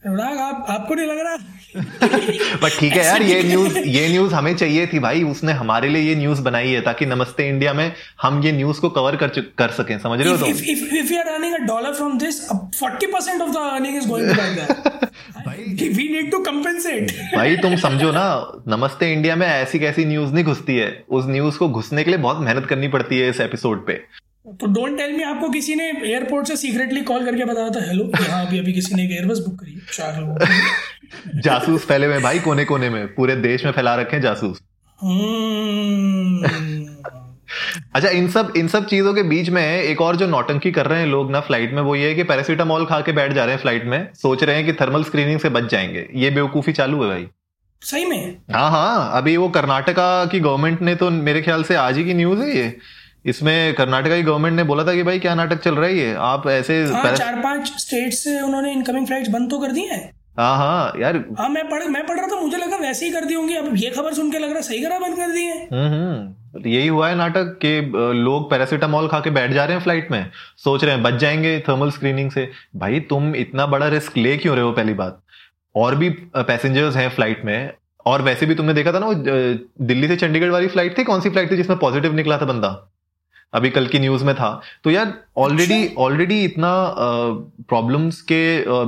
अनुराग 0.06 0.38
आप 0.38 0.66
आपको 0.68 0.94
नहीं 0.94 1.06
लग 1.06 1.18
रहा? 1.18 1.36
बट 2.62 2.78
ठीक 2.80 2.92
है 2.92 3.04
यार 3.04 3.22
ये 3.22 3.42
न्यूज़ 3.42 3.78
ये 3.78 4.08
न्यूज़ 4.08 4.34
हमें 4.34 4.56
चाहिए 4.56 4.86
थी 4.86 4.98
भाई। 4.98 5.22
उसने 5.22 5.52
हमारे 5.52 5.88
लिए 5.88 6.02
ये 6.02 6.14
न्यूज़ 6.14 6.40
बनाई 6.42 6.70
है 6.70 6.80
ताकि 6.80 7.06
नमस्ते 7.06 7.48
इंडिया 7.48 7.72
में 7.72 7.92
हम 8.22 8.42
ये 8.42 8.52
न्यूज़ 8.52 8.80
को 8.80 8.90
कवर 8.90 9.16
कर 9.16 9.28
कर 9.58 9.70
सकें। 9.70 9.98
समझ 9.98 10.20
रहे 10.20 10.28
हो 10.28 10.36
if 10.36 11.10
we 11.10 11.18
are 11.18 11.28
earning 11.34 11.54
a 11.54 11.66
dollar 11.66 11.94
from 11.94 12.18
uh, 12.18 12.56
40% 12.80 13.46
of 13.46 13.52
the 13.52 13.62
earning 13.74 13.94
is 13.94 14.06
going 14.06 14.26
to 14.26 14.36
like 14.40 14.56
that. 14.56 15.12
we 15.98 16.08
need 16.08 16.30
to 16.30 16.42
compensate. 16.50 17.14
भाई 17.36 17.56
तुम 17.56 17.76
समझो 17.76 18.12
ना 18.12 18.26
नमस्ते 18.68 19.12
इंडिया 19.12 19.36
में 19.36 19.46
ऐसी 19.46 19.78
कैसी 19.78 20.04
न्यूज़ 20.04 20.32
नहीं 20.32 20.44
घुसती 20.44 20.76
है। 20.76 21.04
उस 21.10 21.26
न्यूज़ 21.26 21.58
को 21.58 21.68
घुसने 21.68 22.04
के 22.04 22.10
लिए 22.10 22.18
बहुत 22.18 22.40
मेहनत 22.40 22.66
करनी 22.66 22.88
पड़ती 22.88 23.18
है 23.18 23.30
इस 23.30 23.40
एपिसोड 23.40 23.86
पे। 23.86 24.00
तो 24.46 24.66
डोंट 24.66 24.96
टेल 24.98 25.12
मी 25.12 25.22
आपको 25.22 25.48
किसी 25.48 25.74
ने 25.74 25.84
एयरपोर्ट 26.04 26.46
से 26.48 26.56
सीक्रेटली 26.56 27.00
कॉल 27.00 27.24
करके 27.24 27.44
बताया 27.44 27.70
था 27.70 27.84
हेलो 27.86 28.04
यहाँ 28.20 28.44
अभी 28.46 28.58
अभी 28.58 28.72
किसी 28.72 28.94
ने 28.94 29.04
एक 29.04 29.10
एयरबस 29.10 29.38
बुक 29.38 29.58
करी 29.60 29.72
है, 29.72 29.80
चार 29.92 30.20
लोगों 30.20 31.40
जासूस 31.42 31.84
फैले 31.86 32.06
हुए 32.06 32.18
भाई 32.20 32.38
कोने 32.38 32.64
कोने 32.64 32.88
में 32.90 33.06
पूरे 33.14 33.36
देश 33.36 33.64
में 33.64 33.72
फैला 33.72 33.94
रखे 33.94 34.16
हैं 34.16 34.22
जासूस। 34.22 34.60
हम्म। 34.98 36.46
अच्छा 37.94 38.08
इन 38.08 38.28
सब 38.30 38.52
इन 38.56 38.68
सब 38.68 38.86
चीज़ों 38.86 39.12
के 39.14 39.22
बीच 39.22 39.48
में 39.50 39.62
एक 39.62 40.00
और 40.00 40.16
जो 40.16 40.26
नौटंकी 40.26 40.70
कर 40.72 40.86
रहे 40.86 41.00
हैं 41.00 41.06
लोग 41.06 41.30
ना 41.30 41.40
फ़्लाइट 41.40 41.72
में 41.74 41.82
वो 41.82 41.94
ये 41.96 42.08
है 42.08 42.14
कि 42.14 42.22
पैरासीटामोल 42.22 42.84
खा 42.86 43.00
के 43.00 43.12
बैठ 43.12 43.32
जा 43.32 43.44
रहे 43.44 43.54
हैं 43.54 43.60
फ़्लाइट 43.60 43.84
में 43.84 44.08
सोच 44.14 44.44
रहे 44.44 44.56
हैं 44.56 44.64
कि 44.66 44.72
थर्मल 44.72 45.04
स्क्रीनिंग 45.04 45.40
से 45.40 45.48
बच 45.48 45.70
जाएँगे। 45.70 46.06
ये 46.14 46.30
बेवकूफ़ी 46.30 46.72
चालू 46.72 47.02
है 47.02 47.08
भाई। 47.08 47.26
सही 47.82 48.04
में? 48.04 48.36
हाँ 48.52 48.70
हाँ 48.70 49.10
अभी 49.18 49.36
वो 49.36 49.48
कर्नाटका 49.50 50.24
की 50.24 50.40
गवर्नमेंट 50.40 50.82
ने 50.82 50.94
तो 50.94 51.10
मेरे 51.10 51.42
ख्याल 51.42 51.62
से 51.64 51.74
आज 51.76 51.96
ही 51.96 52.04
की 52.04 52.14
न्यूज़ 52.14 52.40
है 52.40 52.56
ये। 52.56 52.76
इसमें 53.24 53.74
कर्नाटका 53.74 54.16
की 54.16 54.22
गवर्नमेंट 54.22 54.56
ने 54.56 54.64
बोला 54.64 54.84
था 54.84 54.94
कि 54.94 55.02
भाई 55.02 55.18
क्या 55.18 55.34
नाटक 55.34 55.60
चल 55.60 55.74
रहा 55.74 55.86
है 55.86 55.96
ये? 55.96 56.14
आप 56.14 56.46
ऐसे 56.48 56.82
हाँ 56.84 57.14
चार 57.16 57.40
पाँच 57.42 57.72
स्टेट 57.78 58.12
से 58.12 58.40
उन्होंने 58.40 58.72
इनकमिंग 58.72 59.06
फ़्लाइट 59.06 59.28
बंद 59.30 59.50
तो 59.50 59.58
कर 59.58 59.72
दी 59.72 59.82
है। 59.82 60.00
हाँ 60.38 60.56
हाँ 60.56 60.92
यार। 61.00 61.16
हाँ 61.38 61.48
मैं 61.48 61.68
पढ़ 61.68 61.84
मैं 61.84 62.04
पढ़ 62.06 62.18
रहा 62.18 62.26
था 62.26 62.40
मुझे 62.40 62.56
लगा 62.56 62.76
वैसे 62.76 63.06
ही 63.06 63.12
कर 63.12 63.24
दी 63.24 63.34
होंगी। 63.34 63.54
अब 63.54 63.72
ये 63.76 63.90
खबर 63.90 64.14
सुन 64.14 64.30
के 64.32 64.38
लग 64.38 64.52
रहा 64.52 64.60
सही 64.60 64.80
करा 64.82 64.98
बंद 64.98 65.16
कर 65.16 65.30
दी 65.30 65.44
है। 65.44 65.56
हम्म 65.64 65.88
हम्म। 65.88 66.68
यही 66.68 66.86
हुआ 66.88 67.08
है 67.08 67.14
नाटक 67.16 67.58
कि 67.64 67.80
लोग 68.14 68.50
पैरासीटामोल 68.50 69.08
खा 69.08 69.20
के 69.20 69.30
बैठ 69.30 69.50
जा 69.50 69.64
रहे 69.64 69.76
हैं 69.76 69.82
फ़्लाइट 69.82 70.10
में। 70.10 70.30
सोच 70.64 70.84
रहे 70.84 70.94
हैं 70.94 71.02
बच 71.02 71.14
जाएँगे 71.14 71.58
थर्मल 71.68 71.90
स्क्रीनिंग 71.90 72.30
से। 72.30 72.48
भाई 72.76 73.00
तुम 73.10 73.34
इतना 73.36 73.66
बड़ा 73.66 73.88
रिस्क 73.88 74.16
ले 74.16 74.36
क्यों 74.36 74.54
रहे 74.56 74.64
हो 74.64 74.72
पहली 74.72 74.94
बात? 74.94 75.20
और 75.74 75.94
भी 75.94 76.10
पैसेंजर्स 76.36 76.96
हैं 76.96 77.08
फ़्लाइट 77.10 77.44
में। 77.44 77.72
और 78.06 78.22
वैसे 78.22 78.46
भी 78.46 78.54
तुमने 78.54 78.74
देखा 78.74 78.92
था 78.92 78.98
ना 78.98 79.06
वो 79.06 79.14
दिल्ली 79.86 80.08
से 80.08 80.16
चंडीगढ़ 80.16 80.50
वाली 80.50 80.66
फ़्लाइट 80.68 80.98
थी? 80.98 81.04
कौन 81.04 81.20
सी 81.20 81.30
फ़्लाइट 81.30 81.50
थी 81.50 81.56
जिसमें 81.56 81.78
पॉजिटिव 81.78 82.14
निकला 82.14 82.38
था 82.38 82.46
बंदा? 82.46 82.68
अभी 83.52 83.70
कल 83.70 83.86
की 83.86 83.98
न्यूज़ 83.98 84.24
में 84.24 84.34
था। 84.34 84.60
तो 84.84 84.90
यार 84.90 85.12
ऑलरेडी 85.38 85.82
अच्छा। 85.82 86.02
ऑलरेडी 86.02 86.42
इतना 86.44 86.70
प्रॉब्लम्स 87.68 88.20
के 88.22 88.42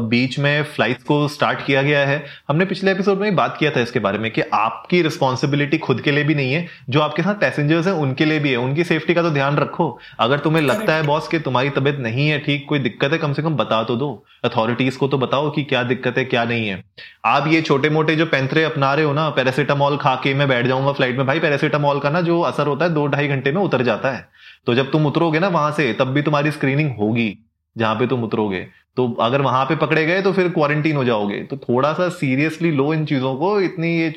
बीच 0.09 0.39
में 0.39 0.63
फ़्लाइट 0.65 1.03
को 1.03 1.17
स्टार्ट 1.29 1.65
किया 1.67 1.83
गया 1.83 2.05
है। 2.07 2.23
हमने 2.49 2.65
पिछले 2.65 2.91
एपिसोड 2.91 3.19
में 3.19 3.29
ही 3.29 3.35
बात 3.37 3.57
किया 3.59 3.71
था 3.71 3.81
इसके 3.81 3.99
बारे 4.01 4.19
में 4.19 4.31
कि 4.31 4.43
आपकी 4.55 5.01
रिस्पॉन्सिबिलिटी 5.03 5.79
खुद 5.79 6.01
के 6.01 6.11
लिए 6.11 6.25
भी 6.25 6.35
नहीं 6.35 6.53
है 6.53 6.67
जो 6.91 7.01
आपके 7.01 7.23
साथ 7.23 7.35
पैसेंजर्स 7.35 7.87
हैं 7.87 7.95
उनके 7.95 8.25
लिए 8.25 8.39
भी 8.41 8.51
है। 8.51 8.57
उनकी 8.57 8.85
सेफ्टी 8.85 9.15
का 9.15 9.23
तो 9.23 9.31
ध्यान 9.31 9.57
रखो। 9.57 9.89
अगर 10.21 10.39
तुम्हें 10.39 10.63
लगता 10.63 10.95
है 10.95 11.03
बॉस 11.03 11.29
कि 11.29 11.39
तुम्हारी 11.41 11.71
तबीयत 11.71 11.99
नहीं 11.99 12.29
है 12.29 12.39
ठीक 12.39 12.67
कोई 12.69 12.79
दिक्कत 12.79 13.13
है 13.13 13.19
कम 13.19 13.33
से 13.33 13.43
कम 13.43 13.57
बता 13.57 13.83
तो 13.85 13.97
दो। 13.97 14.13
अथॉरिटीज 14.45 14.97
को 14.97 15.09
तो 15.09 15.19
बताओ 15.19 15.51
कि 15.51 15.63
क्या 15.65 15.83
दिक्कत 15.85 16.19
है 16.19 16.25
क्या 16.25 16.45
नहीं 16.45 16.69
है। 16.69 16.83
आप 17.27 17.47
ये 17.49 17.63
छोटे 17.63 17.91
मोटे 17.91 18.17
जो 18.17 18.27
पैंतरे 18.27 18.65
अपना 18.65 18.93
रहे 18.95 19.05
हो 19.05 19.13
ना 19.13 19.29
पैरासीटामॉल 19.31 19.97
खा 19.97 20.15
के 20.25 20.35
मैं 20.35 20.49
बैठ 20.49 20.67
जाऊँगा 20.67 20.93
फ़्लाइट 20.93 21.17
में 21.17 21.27
भाई 21.27 21.41
पैरासीटामॉल 21.41 22.01
का 22.01 22.11
ना 22.11 22.21
जो 22.21 22.41
असर 22.43 22.67
होता 22.67 22.85
है 22.85 22.95
दो 22.95 23.07
ढाई 23.07 23.29
घंटे 23.29 23.53
में 23.53 23.63
उतर 23.63 23.83
जाता 23.83 24.11
है। 24.11 24.29
तो 24.67 24.75
जब 24.75 24.91
तुम 24.91 25.07
उतरोगे 25.07 25.39
ना 25.39 25.49
वहाँ 25.49 25.73
से 25.73 25.93
तब 25.93 26.09
भी 26.09 26.23
तुम्हारी 26.23 26.51
स्क्रीनिंग 26.51 26.91
होगी 26.97 27.39
जहाँ 27.77 27.95
पे 27.95 28.07
तुम 28.07 28.25
उतरोगे। 28.25 28.67
तो 28.97 29.13
अगर 29.21 29.43
वहाँ 29.43 29.65
पे 29.65 29.77
पकड़े 29.77 30.05
गए 30.07 30.23
तो 30.23 30.33
फिर 30.33 30.49
क्वारंटीन 30.49 30.97
हो 30.97 31.05
जाओगे। 31.05 31.43
तो 31.43 31.57
थोड़ा 31.57 31.93
सा 31.93 32.09
सीरियसली 32.09 32.71
लो 32.71 32.93
इन 32.95 33.05
चीज़ों 33.05 33.35
को 33.37 33.61
इतनी 33.61 33.89
ये 33.99 34.15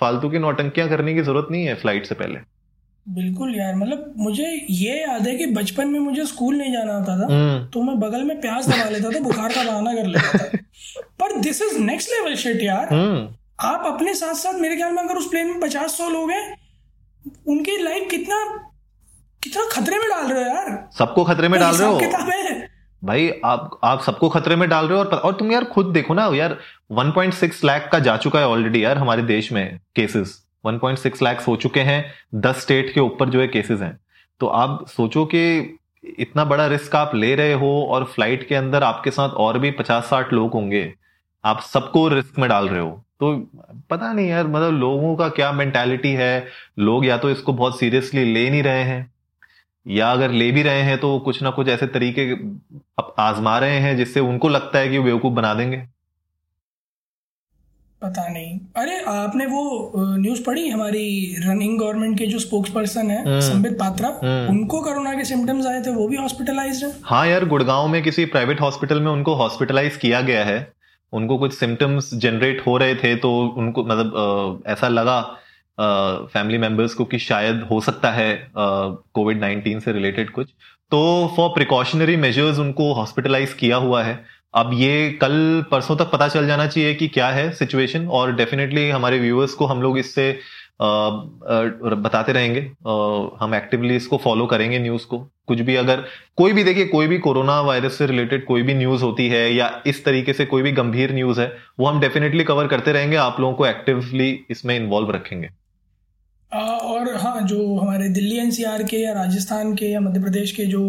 फालतू 0.00 0.30
की 0.30 0.38
नौटंकियाँ 0.38 0.88
करने 0.88 1.14
की 1.14 1.22
ज़रूरत 1.22 1.48
नहीं 1.50 1.66
है 1.66 1.74
फ़्लाइट 1.74 2.06
से 2.06 2.14
पहले। 2.14 2.38
बिल्कुल 3.06 3.54
यार 3.56 3.74
मतलब 3.74 4.14
मुझे 4.16 4.44
ये 4.70 5.00
याद 5.00 5.26
है 5.28 5.34
कि 5.36 5.46
बचपन 5.46 5.88
में 5.88 5.98
मुझे 6.00 6.24
स्कूल 6.26 6.56
नहीं 6.56 6.72
जाना 6.72 6.92
होता 6.94 7.18
था 7.20 7.26
हम्म। 7.34 7.64
तो 7.66 7.82
मैं 7.82 7.98
बगल 8.00 8.22
में 8.24 8.40
प्याज 8.40 8.68
दबा 8.68 8.88
लेता 8.88 9.10
था 9.10 9.20
बुखार 9.20 9.52
का 9.52 9.64
बहाना 9.64 9.94
कर 9.94 10.06
लेता 10.06 10.38
था। 10.38 10.58
पर 11.20 11.40
this 11.40 11.62
is 11.62 11.78
next 11.78 12.10
level 12.10 12.34
shit 12.34 12.62
यार। 12.62 12.94
हम्म। 12.94 13.28
आप 13.60 13.84
अपने 13.86 14.14
साथ 14.14 14.34
साथ 14.34 14.60
मेरे 14.60 14.76
ख्याल 14.76 14.92
में 14.92 15.02
अगर 15.02 15.16
उस 15.16 15.28
प्लेन 15.30 15.46
में 15.46 15.60
पचास 15.60 15.98
सौ 15.98 16.08
लोग 16.08 16.30
हैं 16.30 16.56
उनकी 17.48 17.76
लाइफ 17.82 18.08
कितना 18.10 18.44
कितना 19.44 19.64
खतरे 19.72 19.98
में 19.98 20.08
डाल 20.10 20.26
रहे 20.26 20.42
हो 20.42 20.48
यार? 20.48 20.88
सबको 20.98 21.24
खतरे 21.24 21.48
में 21.48 21.60
डाल 21.60 21.74
रहे 21.74 21.88
हो? 21.88 21.98
भाई 23.02 23.30
आप 23.44 23.78
आप 23.84 24.02
सबको 24.02 24.28
खतरे 24.28 24.56
में 24.56 24.68
डाल 24.68 24.86
रहे 24.88 24.98
हो 24.98 25.04
और 25.04 25.14
और 25.14 25.32
तुम 25.32 25.52
यार 25.52 25.64
खुद 25.64 25.86
देखो 25.86 26.14
ना 26.14 26.24
यार 26.34 26.56
1.6 26.92 27.64
लाख 27.64 27.88
का 27.92 27.98
जा 27.98 28.16
चुका 28.16 28.38
है 28.38 28.46
ऑलरेडी 28.48 28.84
यार 28.84 28.98
हमारे 28.98 29.22
देश 29.22 29.52
में 29.52 29.78
केसेस 29.96 30.32
1.6 30.64 31.22
लाख 31.22 31.46
हो 31.48 31.56
चुके 31.56 31.80
हैं 31.80 32.04
10 32.40 32.56
स्टेट 32.56 32.92
के 32.94 33.00
ऊपर 33.00 33.28
जो 33.28 33.40
है 33.40 33.48
केसेस 33.48 33.80
हैं। 33.80 33.98
तो 34.40 34.46
आप 34.46 34.86
सोचो 34.88 35.24
कि 35.24 35.78
इतना 36.18 36.44
बड़ा 36.44 36.66
रिस्क 36.66 36.96
आप 36.96 37.14
ले 37.14 37.34
रहे 37.34 37.52
हो 37.52 37.70
और 37.90 38.04
फ़्लाइट 38.04 38.48
के 38.48 38.54
अंदर 38.54 38.82
आपके 38.82 39.10
साथ 39.10 39.28
और 39.28 39.58
भी 39.58 39.70
50-60 39.70 40.32
लोग 40.32 40.52
होंगे 40.52 40.92
आप 41.44 41.60
सबको 41.62 42.08
रिस्क 42.08 42.38
में 42.38 42.48
डाल 42.48 42.68
रहे 42.68 42.80
हो। 42.80 42.90
तो 43.20 43.36
पता 43.90 44.12
नहीं 44.12 44.28
यार 44.28 44.46
मतलब 44.46 44.72
लोगों 44.72 45.16
का 45.16 45.28
क्या 45.28 45.52
मेंटेलिटी 45.52 46.12
है 46.12 46.46
लोग 46.78 47.06
या 47.06 47.16
तो 47.18 47.30
इसको 47.30 47.52
बहुत 47.52 47.78
सीरियसली 47.78 48.24
ले 48.34 48.50
नहीं 48.50 48.62
रहे 48.62 48.82
हैं। 48.82 49.13
या 49.86 50.10
अगर 50.12 50.30
ले 50.30 50.50
भी 50.50 50.62
रहे 50.62 50.82
हैं 50.82 50.98
तो 50.98 51.18
कुछ 51.18 51.42
ना 51.42 51.50
कुछ 51.50 51.68
ऐसे 51.68 51.86
तरीके 51.86 52.32
आजमा 53.22 53.58
रहे 53.58 53.78
हैं 53.78 53.96
जिससे 53.96 54.20
उनको 54.20 54.48
लगता 54.48 54.78
है 54.78 54.88
कि 54.88 54.98
बेवकूफ़ 54.98 55.32
बना 55.32 55.54
देंगे। 55.54 55.76
पता 58.02 58.26
नहीं। 58.28 58.58
अरे 58.76 58.98
आपने 59.08 59.46
वो 59.46 59.92
न्यूज़ 59.96 60.42
पढ़ी 60.44 60.68
हमारी 60.68 61.36
रनिंग 61.40 61.78
गवर्नमेंट 61.80 62.18
के 62.18 62.26
जो 62.26 62.38
स्पोक्स 62.38 62.70
पर्सन 62.70 63.10
है। 63.10 63.40
संबित 63.40 63.72
पात्रा? 63.72 64.08
हम्म। 64.22 64.50
उनको 64.50 64.82
कोरोना 64.82 65.14
के 65.14 65.24
सिम्टम्स 65.24 65.66
आए 65.66 65.80
थे 65.82 65.90
वो 65.90 66.08
भी 66.08 66.16
हॉस्पिटलाइज 66.16 66.84
है? 66.84 66.92
हाँ 67.04 67.26
यार 67.26 67.44
गुड़गांव 67.44 67.88
में 67.88 68.02
किसी 68.02 68.24
प्राइवेट 68.24 68.60
हॉस्पिटल 68.60 69.00
में 69.00 69.10
उनको 69.12 69.34
हॉस्पिटलाइज 69.34 69.96
किया 69.96 70.20
गया 70.20 70.44
है। 70.44 70.72
उनको 71.12 71.38
कुछ 71.38 71.54
सिम्टम्स 71.54 72.14
जनरेट 72.14 72.62
हो 72.66 72.76
रहे 72.76 72.94
थे 72.94 73.14
तो 73.16 73.30
उनको 73.56 73.84
मतलब 73.84 74.62
ऐसा 74.66 74.88
लगा 74.88 75.20
फैमिली 75.78 76.58
मेंबर्स 76.58 76.94
को 76.94 77.04
कि 77.04 77.18
शायद 77.18 77.62
हो 77.70 77.80
सकता 77.80 78.10
है 78.10 78.50
कोविड 78.56 79.40
नाइन्टीन 79.40 79.80
से 79.80 79.92
रिलेटेड 79.92 80.30
कुछ। 80.30 80.48
तो 80.92 81.32
फॉर 81.36 81.48
प्रिकॉशनरी 81.48 82.16
मेजर्स 82.16 82.58
उनको 82.58 82.92
हॉस्पिटलाइज 82.94 83.52
किया 83.54 83.76
हुआ 83.76 84.02
है। 84.02 84.22
अब 84.54 84.70
ये 84.74 85.10
कल 85.20 85.64
परसों 85.70 85.96
तक 85.96 86.10
पता 86.10 86.28
चल 86.28 86.46
जाना 86.46 86.66
चाहिए 86.66 86.94
कि 86.94 87.08
क्या 87.08 87.28
है 87.28 87.50
सिचुएशन 87.52 88.06
और 88.08 88.34
डेफिनेटली 88.36 88.88
हमारे 88.90 89.18
व्यूअर्स 89.18 89.54
को 89.54 89.66
हम 89.66 89.82
लोग 89.82 89.98
इससे 89.98 90.30
बताते 90.82 92.32
रहेंगे। 92.32 92.60
हम 93.40 93.54
एक्टिवली 93.54 93.96
इसको 93.96 94.16
फॉलो 94.16 94.46
करेंगे 94.46 94.78
न्यूज़ 94.78 95.06
को। 95.06 95.18
कुछ 95.48 95.60
भी 95.60 95.74
अगर, 95.76 96.04
कोई 96.36 96.52
भी 96.52 96.64
देखिए, 96.64 96.86
कोई 96.86 97.06
भी 97.06 97.18
कोरोना 97.18 97.60
वायरस 97.60 97.98
से 97.98 98.06
रिलेटेड 98.06 98.44
कोई 98.46 98.62
भी 98.62 98.74
न्यूज़ 98.74 99.02
होती 99.02 99.28
है 99.28 99.52
या 99.54 99.70
इस 99.86 100.04
तरीके 100.04 100.32
से 100.32 100.46
कोई 100.46 100.62
भी 100.62 100.72
गंभीर 100.72 101.12
न्यूज़ 101.14 101.40
है, 101.40 101.52
वो 101.80 101.86
हम 101.86 102.00
डेफिनेटली 102.00 102.44
कवर 102.44 102.66
करते 102.66 102.92
रहेंगे। 102.92 103.16
आप 103.16 103.40
लोगों 103.40 103.54
को 103.54 103.66
एक्टिवली 103.66 104.30
इसमें 104.50 104.76
इन्वॉल्व 104.76 105.10
रखेंगे। 105.10 105.48
और 106.54 107.14
हाँ 107.16 107.40
जो 107.42 107.76
हमारे 107.76 108.08
दिल्ली 108.08 108.36
एनसीआर 108.38 108.82
के 108.82 108.96
या 108.96 109.12
राजस्थान 109.12 109.74
के 109.74 109.86
या 109.86 110.00
मध्य 110.00 110.20
प्रदेश 110.20 110.52
के 110.52 110.66
जो 110.66 110.80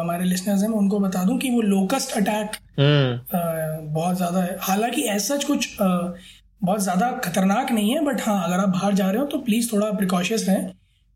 हमारे 0.00 0.24
लिसनर्स 0.24 0.62
हैं 0.62 0.68
मैं 0.68 0.76
उनको 0.76 1.00
बता 1.00 1.24
दूँ 1.24 1.38
कि 1.38 1.50
वो 1.50 1.60
लोकस्ट 1.62 2.16
अटैक 2.16 2.56
हम्म। 2.80 3.92
बहुत 3.94 4.16
ज़्यादा 4.16 4.42
है। 4.42 4.56
हालाँकि 4.60 5.02
ऐसा 5.10 5.36
कुछ 5.46 5.76
बहुत 5.80 6.80
ज़्यादा 6.80 7.10
खतरनाक 7.24 7.70
नहीं 7.72 7.94
है 7.94 8.04
बट 8.04 8.20
हाँ 8.20 8.42
अगर 8.44 8.58
आप 8.58 8.68
बाहर 8.68 8.94
जा 8.94 9.10
रहे 9.10 9.20
हो 9.20 9.26
तो 9.26 9.38
प्लीज़ 9.38 9.72
थोड़ा 9.72 9.90
प्रिकॉशियस 9.92 10.48
रहें। 10.48 10.72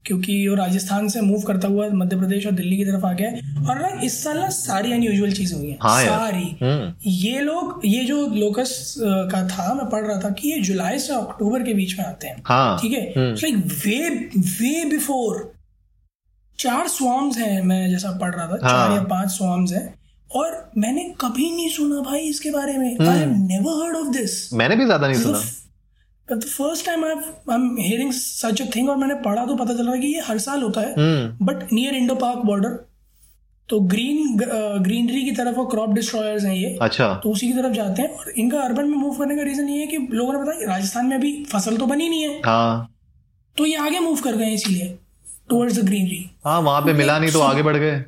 क्योंकि 0.06 0.36
वो 0.48 0.54
राजस्थान 0.54 1.08
से 1.08 1.20
मूव 1.20 1.42
करता 1.42 1.68
हुआ 1.68 1.88
मध्य 1.94 2.16
प्रदेश 2.16 2.46
और 2.46 2.52
दिल्ली 2.52 2.76
की 2.76 2.84
तरफ़ 2.84 3.04
आ 3.06 3.12
गया 3.12 3.28
है। 3.28 3.66
और 3.68 3.80
ना 3.80 3.88
इस 4.04 4.22
साल 4.24 4.38
ना 4.38 4.48
सारी 4.50 4.92
अनयूजुअल 4.92 5.32
चीज़ें 5.32 5.56
हुई 5.58 5.68
हैं। 5.70 5.78
हाँ 5.82 6.04
सारी। 6.04 6.44
हम्म। 6.62 6.92
ये 7.06 7.40
लोग 7.40 7.80
ये 7.84 8.04
जो 8.04 8.26
लोकस 8.28 8.94
का 8.98 9.46
था 9.48 9.72
मैं 9.74 9.88
पढ़ 9.90 10.06
रहा 10.06 10.20
था 10.20 10.30
कि 10.30 10.52
ये 10.52 10.58
जुलाई 10.60 10.98
से 10.98 11.14
अक्टूबर 11.14 11.62
के 11.62 11.74
बीच 11.74 11.98
में 11.98 12.04
आते 12.06 12.26
हैं। 12.26 12.42
हाँ। 12.46 12.78
ठीक 12.82 12.92
है। 12.92 13.12
लाइक 13.16 13.56
वे 13.86 14.08
वे 14.36 14.84
बिफोर 14.90 15.52
चार 16.58 16.88
स्वाम्स 16.88 17.38
हैं 17.38 17.62
मैं 17.62 17.88
जैसा 17.90 18.10
पढ़ 18.20 18.34
रहा 18.34 18.46
था। 18.46 18.58
हाँ। 18.62 18.70
चार 18.70 18.96
या 18.96 19.02
पाँच 19.06 19.30
स्वाम्स 19.30 19.72
हैं। 19.72 19.92
और 20.30 20.52
मैंने 20.78 21.02
कभी 21.20 21.50
नहीं 21.50 21.68
सुना 21.70 22.00
भाई 22.02 22.20
इसके 22.20 22.50
बारे 22.50 22.76
में। 22.78 22.86
I 23.00 23.18
have 23.18 23.34
never 23.38 23.84
heard 23.84 23.96
of 23.96 24.08
this 24.12 24.52
मैंने 24.52 24.76
भी 24.76 24.84
ज़्यादा 24.84 25.08
नहीं 25.08 25.22
सुना। 25.22 25.40
The 26.28 26.42
first 26.42 26.86
time 26.86 27.04
I 27.04 27.10
am 27.52 27.76
hearing 27.78 28.12
such 28.12 28.62
a 28.62 28.64
thing 28.76 28.88
और 28.90 28.96
मैंने 28.96 29.14
पढ़ा 29.22 29.44
तो 29.46 29.56
पता 29.56 29.74
चल 29.74 29.84
रहा 29.84 29.94
है 29.94 30.00
कि 30.00 30.06
ये 30.06 30.20
हर 30.26 30.38
साल 30.38 30.62
होता 30.62 30.80
है। 30.80 30.94
But 31.42 31.72
near 31.72 31.94
Indo 31.94 32.14
Pak 32.16 32.44
border 32.46 32.78
तो 33.68 33.80
ग्रीन 33.82 34.36
ग्रीनरी 34.36 35.22
की 35.24 35.30
तरफ़ 35.32 35.58
और 35.58 35.66
क्रॉप 35.70 35.90
डिस्ट्रॉयर्स 35.90 36.44
हैं 36.44 36.54
ये। 36.54 36.76
अच्छा। 36.82 37.12
तो 37.22 37.30
उसी 37.30 37.46
की 37.46 37.52
तरफ़ 37.52 37.72
जाते 37.72 38.02
हैं 38.02 38.08
और 38.10 38.30
इनका 38.32 38.60
अर्बन 38.60 38.88
में 38.88 38.96
मूव 38.96 39.18
करने 39.18 39.36
का 39.36 39.42
रीजन 39.42 39.68
ये 39.68 39.78
है 39.80 39.86
कि 39.86 39.98
लोगों 40.12 40.32
ने 40.32 40.38
बताया 40.38 40.72
राजस्थान 40.72 41.06
में 41.06 41.16
अभी 41.16 41.32
फ़सल 41.44 41.76
तो 41.76 41.86
बनी 41.86 42.08
नहीं 42.08 42.22
है। 42.22 42.40
हाँ। 42.46 42.90
तो 43.56 43.66
ये 43.66 43.76
आगे 43.78 44.00
मूव 44.00 44.20
कर 44.20 44.36
गए 44.36 44.50
इसीलिए 44.52 44.98
टुवर्ड्स 45.48 45.78
द 45.78 45.84
ग्रीनरी 45.86 46.24
हाँ 46.44 46.60
वहाँ 46.60 46.80
पे 46.82 46.92
मिला 46.92 47.18
नहीं 47.18 47.32
तो 47.32 47.40
आगे 47.42 47.62
बढ़ 47.62 47.76
गए। 47.76 48.02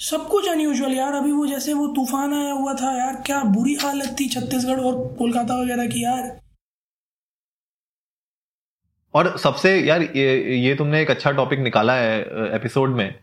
सब 0.00 0.26
कुछ 0.28 0.48
अनयूजुअल 0.48 0.92
यार 0.92 1.14
अभी 1.14 1.32
वो 1.32 1.46
जैसे 1.46 1.72
वो 1.72 1.86
तूफ़ान 1.96 2.34
आया 2.34 2.52
हुआ 2.52 2.74
था 2.74 2.96
यार 2.96 3.22
क्या 3.26 3.42
बुरी 3.50 3.74
हालत 3.82 4.16
थी 4.20 4.28
छत्तीसगढ़ 4.28 4.80
और 4.80 4.94
कोलकाता 5.18 5.60
वगैरह 5.60 5.86
की 5.86 6.04
यार। 6.04 6.22
और 9.14 9.36
सबसे, 9.38 9.78
यार, 9.78 10.02
ये 10.02 10.56
ये 10.58 10.74
तुमने 10.74 11.00
एक 11.02 11.10
अच्छा 11.10 11.30
टॉपिक 11.30 11.58
निकाला 11.58 11.94
है 11.94 12.20
एपिसोड 12.54 12.90
में। 12.90 13.14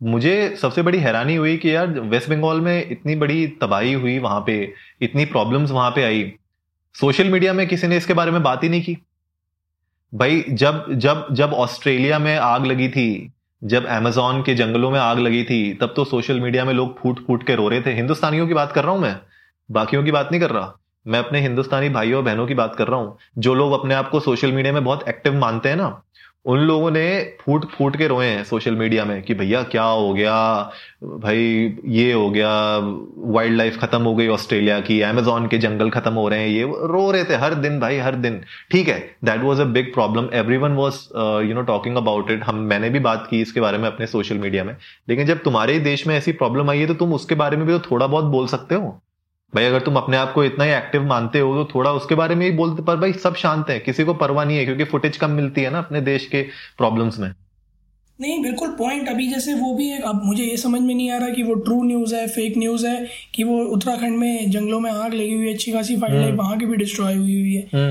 मुझे 0.00 0.56
सबसे 0.60 0.82
बड़ी 0.82 0.98
हैरानी 0.98 1.34
हुई 1.36 1.56
कि 1.56 1.74
यार 1.74 1.86
वेस्ट 1.86 2.28
बंगाल 2.30 2.60
में 2.60 2.90
इतनी 2.90 3.14
बड़ी 3.16 3.46
तबाही 3.60 3.92
हुई 3.92 4.18
वहाँ 4.18 4.40
पे, 4.46 4.72
इतनी 5.02 5.24
प्रॉब्लम्स 5.24 5.70
वहाँ 5.70 5.90
पे 5.90 6.02
आई। 6.04 6.32
सोशल 6.94 7.30
मीडिया 7.30 7.52
में 7.52 7.66
किसी 7.66 7.86
ने 7.86 7.96
इसके 7.96 8.14
बारे 8.14 8.30
में 8.30 8.42
बात 8.42 8.64
ही 8.64 8.68
नहीं 8.68 8.82
की। 8.82 8.96
भाई, 10.12 10.44
जब 10.48 10.86
जब 10.90 11.26
जब 11.32 11.52
ऑस्ट्रेलिया 11.54 12.18
में 12.18 12.36
आग 12.36 12.66
लगी 12.66 12.88
थी, 12.88 13.32
जब 13.62 13.86
अमेजोन 13.86 14.42
के 14.42 14.54
जंगलों 14.54 14.90
में 14.90 14.98
आग 15.00 15.18
लगी 15.18 15.42
थी, 15.44 15.72
तब 15.74 15.92
तो 15.96 16.04
सोशल 16.04 16.40
मीडिया 16.40 16.64
में 16.64 16.72
लोग 16.74 16.98
फूट 16.98 17.26
फूट 17.26 17.46
के 17.46 17.54
रो 17.54 17.68
रहे 17.68 17.80
थे। 17.80 17.94
हिंदुस्तानियों 17.94 18.46
की 18.48 18.54
बात 18.54 18.72
कर 18.72 18.84
रहा 18.84 18.92
हूँ 18.92 19.00
मैं, 19.00 19.16
बाकियों 19.68 20.02
की 20.04 20.10
बात 20.10 20.28
नहीं 20.32 20.40
कर 20.40 20.50
रहा। 20.50 20.74
मैं 21.06 21.18
अपने 21.18 21.40
हिंदुस्तानी 21.40 21.88
भाइयों 21.88 22.18
और 22.18 22.24
बहनों 22.24 22.46
की 22.46 22.54
बात 22.54 22.74
कर 22.76 22.88
रहा 22.88 23.00
हूँ। 23.00 23.16
जो 23.38 23.54
लोग 23.54 23.72
अपने 23.72 23.94
आप 23.94 24.10
को 24.10 24.20
सोशल 24.20 24.52
मीडिया 24.52 24.72
में 24.72 24.84
बहुत 24.84 25.08
एक्टिव 25.08 25.38
मानते 25.38 25.68
हैं 25.68 25.76
ना, 25.76 26.02
उन 26.46 26.58
लोगों 26.58 26.90
ने 26.90 27.06
फूट 27.40 27.64
फूट 27.68 27.96
के 27.96 28.06
रोए 28.06 28.26
हैं 28.26 28.42
सोशल 28.44 28.74
मीडिया 28.76 29.04
में 29.04 29.22
कि 29.22 29.34
भैया 29.34 29.62
क्या 29.64 29.82
हो 29.82 30.12
गया? 30.14 30.34
भाई 31.04 31.38
ये 31.86 32.12
हो 32.12 32.28
गया 32.30 32.50
वाइल्ड 33.34 33.56
लाइफ 33.56 33.78
खत्म 33.80 34.00
हो 34.02 34.14
गई 34.14 34.26
ऑस्ट्रेलिया 34.28 34.78
की 34.80 35.00
अमेजोन 35.02 35.46
के 35.48 35.58
जंगल 35.58 35.90
खत्म 35.90 36.12
हो 36.12 36.28
रहे 36.28 36.40
हैं, 36.40 36.48
ये 36.48 36.62
रो 36.62 37.10
रहे 37.10 37.24
थे 37.24 37.36
हर 37.36 37.54
दिन 37.56 37.78
भाई, 37.80 37.98
हर 37.98 38.14
दिन। 38.16 38.40
ठीक 38.70 38.88
है 38.88 38.98
that 39.24 39.42
was 39.42 39.60
a 39.60 39.64
big 39.66 39.92
problem 39.94 40.28
everyone 40.34 40.74
was 40.74 41.00
you 41.48 41.54
know 41.54 41.62
talking 41.64 41.96
about 41.96 42.30
it 42.30 42.44
hmm, 42.44 42.56
मैंने 42.56 42.90
भी 42.90 42.98
बात 43.00 43.26
की 43.30 43.40
इसके 43.40 43.60
बारे 43.60 43.78
में 43.78 43.86
अपने 43.88 44.06
सोशल 44.06 44.38
मीडिया 44.38 44.64
में। 44.64 44.76
लेकिन 45.08 45.26
जब 45.26 45.42
तुम्हारे 45.42 45.78
देश 45.80 46.06
में 46.06 46.16
ऐसी 46.16 46.32
प्रॉब्लम 46.34 46.70
आई 46.70 46.78
है 46.78 46.86
तो 46.86 46.94
तुम 46.94 47.14
उसके 47.14 47.34
बारे 47.34 47.56
में 47.56 47.66
भी 47.66 47.72
तो 47.72 47.78
थोड़ा 47.90 48.06
बहुत 48.06 48.24
बोल 48.26 48.46
सकते 48.46 48.74
हो। 48.74 48.98
भाई 49.56 49.64
अगर 49.64 49.80
तुम 49.80 49.96
अपने 49.96 50.16
आप 50.16 50.32
को 50.32 50.44
इतना 50.44 50.64
ही 50.64 50.70
एक्टिव 50.72 51.06
मानते 51.06 51.38
हो 51.38 51.54
तो 51.54 51.64
थोड़ा 51.74 51.92
उसके 51.92 52.14
बारे 52.14 52.34
में 52.34 52.44
ही 52.46 52.52
बोलते 52.56 52.82
पर 52.82 52.96
भाई 52.96 53.12
सब 53.22 53.36
शांत 53.36 53.70
है 53.70 53.78
किसी 53.80 54.04
को 54.04 54.14
परवाह 54.14 54.44
नहीं 54.44 54.58
है 54.58 54.64
क्योंकि 54.64 54.84
फुटेज 54.84 55.16
कम 55.16 55.30
मिलती 55.32 55.60
है 55.60 55.70
ना 55.70 55.78
अपने 55.78 56.00
देश 56.08 56.26
के 56.26 56.42
प्रॉब्लम्स 56.78 57.18
में। 57.18 57.28
नहीं 58.18 58.42
बिल्कुल 58.42 58.68
पॉइंट 58.78 59.08
अभी 59.08 59.26
जैसे 59.28 59.54
वो 59.54 59.74
भी 59.74 59.90
एक 59.92 60.04
अब 60.04 60.20
मुझे 60.24 60.44
ये 60.44 60.56
समझ 60.56 60.80
में 60.80 60.94
नहीं 60.94 61.10
आ 61.10 61.16
रहा 61.16 61.28
कि 61.28 61.42
वो 61.42 61.54
ट्रू 61.64 61.82
न्यूज़ 61.82 62.14
है 62.14 62.26
फेक 62.28 62.56
न्यूज़ 62.58 62.86
है 62.86 63.08
कि 63.34 63.44
वो 63.44 63.58
उत्तराखंड 63.74 64.18
में 64.18 64.50
जंगलों 64.50 64.80
में 64.80 64.90
आग 64.90 65.14
लगी 65.14 65.32
हुई 65.32 65.46
है 65.46 65.52
अच्छी 65.54 65.72
खासी 65.72 65.96
फ़ाइल 65.96 66.14
लाइफ 66.14 66.34
वहाँ 66.34 66.56
की 66.58 66.66
भी 66.66 66.76
डिस्ट्रॉय 66.76 67.14
हुई 67.14 67.40
हुई 67.40 67.54
है। 67.54 67.90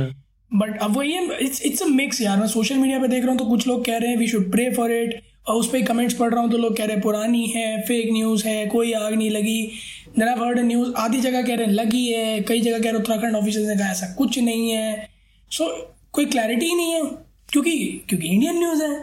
बट 0.51 0.78
अब 0.78 0.97
वही 0.97 1.12
है 1.12 1.38
इट्स 1.41 1.62
इट्स 1.65 1.84
अ 1.84 1.86
मिक्स 1.91 2.21
यार 2.21 2.38
मैं 2.38 2.47
सोशल 2.47 2.75
मीडिया 2.75 2.99
पे 2.99 3.08
देख 3.08 3.23
रहा 3.23 3.32
हूँ 3.32 3.39
तो 3.39 3.45
कुछ 3.45 3.67
लोग 3.67 3.86
कह 3.86 3.97
रहे 3.97 4.10
हैं 4.10 4.17
we 4.17 4.28
should 4.28 4.51
pray 4.51 4.69
for 4.73 4.91
it 4.91 5.21
और 5.47 5.56
उस 5.56 5.67
पर 5.69 5.82
कमेंट्स 5.86 6.15
पढ़ 6.15 6.32
रहा 6.34 6.41
हूँ 6.41 6.51
तो 6.51 6.58
लोग 6.58 6.78
कह 6.78 6.86
रहे 6.86 6.93
हैं 6.93 7.01
पुरानी 7.01 7.45
है 7.47 7.82
फेक 7.82 8.12
न्यूज़ 8.12 8.47
है 8.47 8.65
कोई 8.67 8.93
आग 8.93 9.13
नहीं 9.13 9.30
लगी. 9.32 9.71
देन 10.19 10.28
आई 10.28 10.36
हर्ड 10.39 10.60
न्यूज़ 10.60 10.91
आधी 10.97 11.19
जगह 11.21 11.41
कह 11.41 11.56
रहे 11.56 11.65
हैं 11.65 11.73
लगी 11.73 12.06
है 12.08 12.39
कई 12.41 12.62
जगह 12.62 12.80
कह 12.80 12.89
रहे 12.89 12.99
उत्तराखंड 12.99 13.36
ऑफिसर्स 13.36 13.67
ने 13.67 13.75
कहा 13.75 13.89
ऐसा 13.91 14.13
कुछ 14.17 14.39
नहीं 14.39 14.69
है। 14.71 15.10
सो 15.51 15.63
so, 15.63 15.71
कोई 16.12 16.25
क्लैरिटी 16.25 16.65
ही 16.65 16.75
नहीं 16.75 16.93
है 16.93 17.01
क्योंकि 17.49 17.78
क्योंकि 18.10 18.28
इंडियन 18.28 18.58
न्यूज़ 18.60 18.84
है। 18.84 18.93